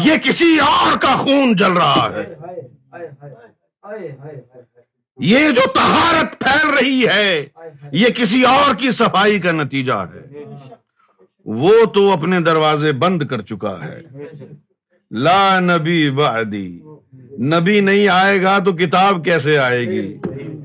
[0.03, 2.33] یہ کسی اور کا خون جل رہا ہے
[5.29, 7.45] یہ جو تہارت پھیل رہی ہے
[7.91, 10.45] یہ کسی اور کی صفائی کا نتیجہ ہے
[11.59, 13.99] وہ تو اپنے دروازے بند کر چکا ہے
[15.25, 16.67] لا نبی بعدی
[17.53, 20.09] نبی نہیں آئے گا تو کتاب کیسے آئے گی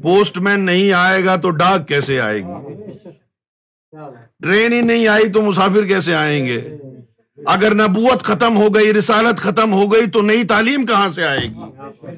[0.07, 3.11] پوسٹ مین نہیں آئے گا تو ڈاک کیسے آئے گی
[4.43, 6.59] ٹرین ہی نہیں آئی تو مسافر کیسے آئیں گے
[7.55, 11.43] اگر نبوت ختم ہو گئی رسالت ختم ہو گئی تو نئی تعلیم کہاں سے آئے
[11.55, 12.15] گی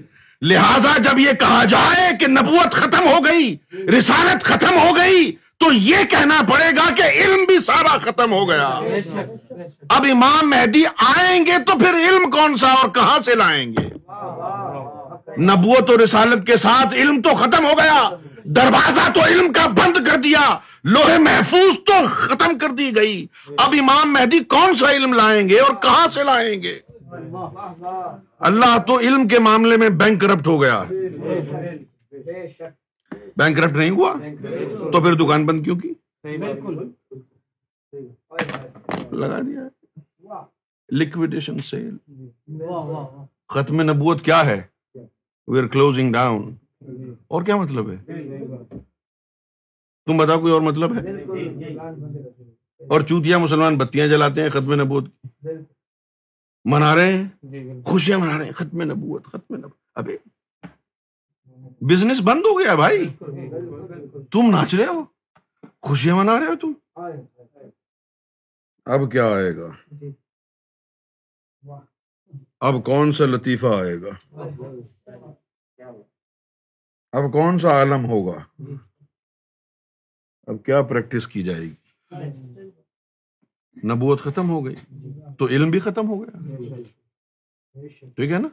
[0.53, 3.55] لہذا جب یہ کہا جائے کہ نبوت ختم ہو گئی
[3.99, 5.31] رسالت ختم ہو گئی
[5.63, 8.69] تو یہ کہنا پڑے گا کہ علم بھی سارا ختم ہو گیا
[9.97, 10.85] اب امام مہدی
[11.15, 13.89] آئیں گے تو پھر علم کون سا اور کہاں سے لائیں گے
[15.47, 18.01] نبوت و رسالت کے ساتھ علم تو ختم ہو گیا
[18.57, 20.45] دروازہ تو علم کا بند کر دیا
[20.93, 23.17] لوہے محفوظ تو ختم کر دی گئی
[23.65, 26.75] اب امام مہدی کون سا علم لائیں گے اور کہاں سے لائیں گے
[28.49, 30.79] اللہ تو علم کے معاملے میں بینک کرپٹ ہو گیا
[33.37, 34.13] بینک کرپٹ نہیں ہوا
[34.93, 35.93] تو پھر دکان بند کیوں کی
[39.23, 39.63] لگا دیا
[41.71, 41.95] سیل
[43.55, 44.61] ختم نبوت کیا ہے
[45.51, 46.43] وی آر کلوزنگ ڈاؤن
[47.33, 47.97] اور کیا مطلب ہے
[50.07, 51.13] تم بتاؤ کوئی اور مطلب ہے
[52.93, 55.09] اور چوتیا مسلمان بتیاں جلاتے ہیں ختم نبوت
[56.73, 60.17] منا رہے ہیں جی، خوشیاں منا رہے ہیں ختم نبوت ختم نبوت ابھی
[61.93, 63.09] بزنس بند ہو گیا بھائی
[64.33, 65.03] تم ناچ رہے ہو
[65.89, 66.73] خوشیاں منا رہے ہو تم
[68.95, 69.71] اب کیا آئے گا
[70.01, 70.11] جی۔
[72.67, 74.11] اب کون سا لطیفہ آئے گا
[77.19, 78.37] اب کون سا عالم ہوگا
[80.51, 82.67] اب کیا پریکٹس کی جائے گی
[83.93, 84.75] نبوت ختم ہو گئی
[85.39, 86.83] تو علم بھی ختم ہو گیا
[88.17, 88.49] ٹھیک ہے نا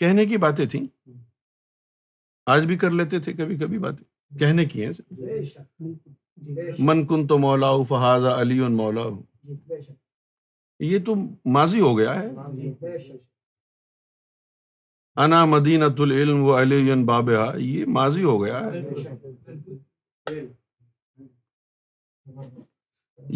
[0.00, 0.84] کہنے کی باتیں تھیں
[2.54, 4.04] آج بھی کر لیتے تھے کبھی کبھی باتیں
[4.38, 4.92] کہنے کی ہیں
[6.88, 9.08] من کن تو مولا فہذا علی مولا
[10.80, 11.14] یہ تو
[11.54, 12.28] ماضی ہو گیا ہے
[15.24, 15.42] انا
[16.44, 18.80] و علی بابہ یہ ماضی ہو گیا ہے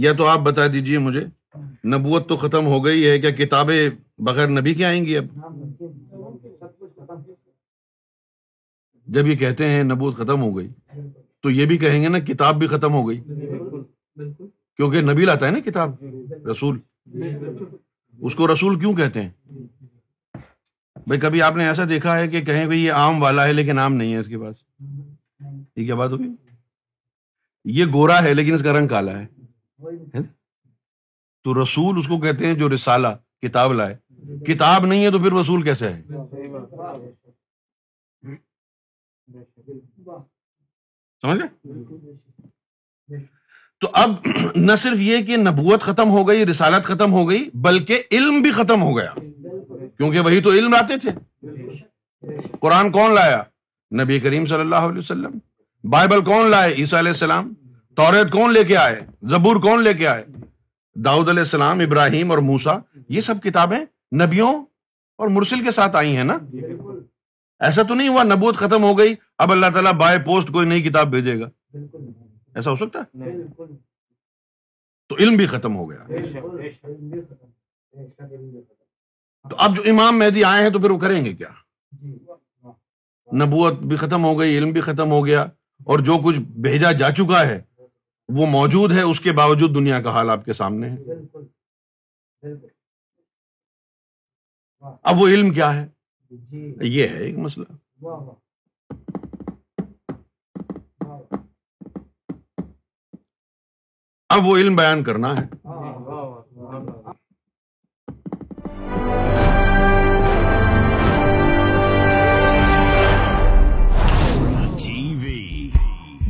[0.04, 1.24] یا تو آپ بتا دیجیے مجھے
[1.94, 3.78] نبوت تو ختم ہو گئی ہے کیا کتابیں
[4.26, 5.26] بغیر نبی کے آئیں گی اب
[9.14, 10.68] جب یہ کہتے ہیں نبوت ختم ہو گئی
[11.42, 13.20] تو یہ بھی کہیں گے نا کتاب بھی ختم ہو گئی
[14.76, 15.94] کیونکہ نبی لاتا ہے نا کتاب
[16.50, 16.78] رسول
[18.26, 19.30] اس کو رسول کیوں کہتے ہیں
[21.06, 23.78] بھائی کبھی آپ نے ایسا دیکھا ہے کہ کہیں بھائی یہ آم والا ہے لیکن
[23.78, 24.56] آم نہیں ہے اس کے پاس
[25.76, 26.28] یہ کیا بات ہوگی
[27.78, 30.20] یہ گورا ہے لیکن اس کا رنگ کالا ہے
[31.44, 33.08] تو رسول اس کو کہتے ہیں جو رسالہ
[33.46, 33.96] کتاب لائے
[34.46, 36.16] کتاب نہیں ہے تو پھر رسول کیسے ہے
[41.22, 41.76] سمجھ گئے
[43.80, 44.12] تو اب
[44.56, 48.50] نہ صرف یہ کہ نبوت ختم ہو گئی رسالت ختم ہو گئی بلکہ علم بھی
[48.52, 51.10] ختم ہو گیا کیونکہ وہی تو علم لاتے تھے
[52.60, 53.42] قرآن کون لایا
[54.02, 55.38] نبی کریم صلی اللہ علیہ وسلم
[55.90, 57.52] بائبل کون لائے عیسیٰ علیہ السلام
[57.96, 58.98] توریت کون لے کے آئے
[59.30, 60.24] زبور کون لے کے آئے
[61.04, 62.76] داؤد علیہ السلام ابراہیم اور موسا
[63.16, 63.78] یہ سب کتابیں
[64.22, 64.52] نبیوں
[65.22, 66.36] اور مرسل کے ساتھ آئی ہیں نا
[67.66, 69.14] ایسا تو نہیں ہوا نبوت ختم ہو گئی
[69.44, 71.48] اب اللہ تعالیٰ بائی پوسٹ کوئی نئی کتاب بھیجے گا
[72.58, 73.32] ایسا ہو سکتا ہے
[75.10, 76.40] تو علم بھی ختم ہو گیا
[79.50, 81.48] تو اب جو امام مہدی آئے ہیں تو پھر وہ کریں گے کیا
[82.00, 82.18] جی۔
[83.44, 85.42] نبوت بھی ختم ہو گئی علم بھی ختم ہو گیا
[85.92, 87.60] اور جو کچھ بھیجا جا چکا ہے
[88.40, 92.50] وہ موجود ہے اس کے باوجود دنیا کا حال آپ کے سامنے ہے
[95.12, 95.86] اب وہ علم کیا ہے
[96.50, 96.66] جی۔
[96.98, 97.72] یہ ہے ایک مسئلہ
[104.34, 105.46] اب وہ علم بیان کرنا ہے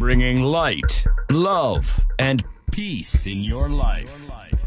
[0.00, 1.74] bringing light love
[2.18, 2.42] and
[2.76, 4.57] peace in your life life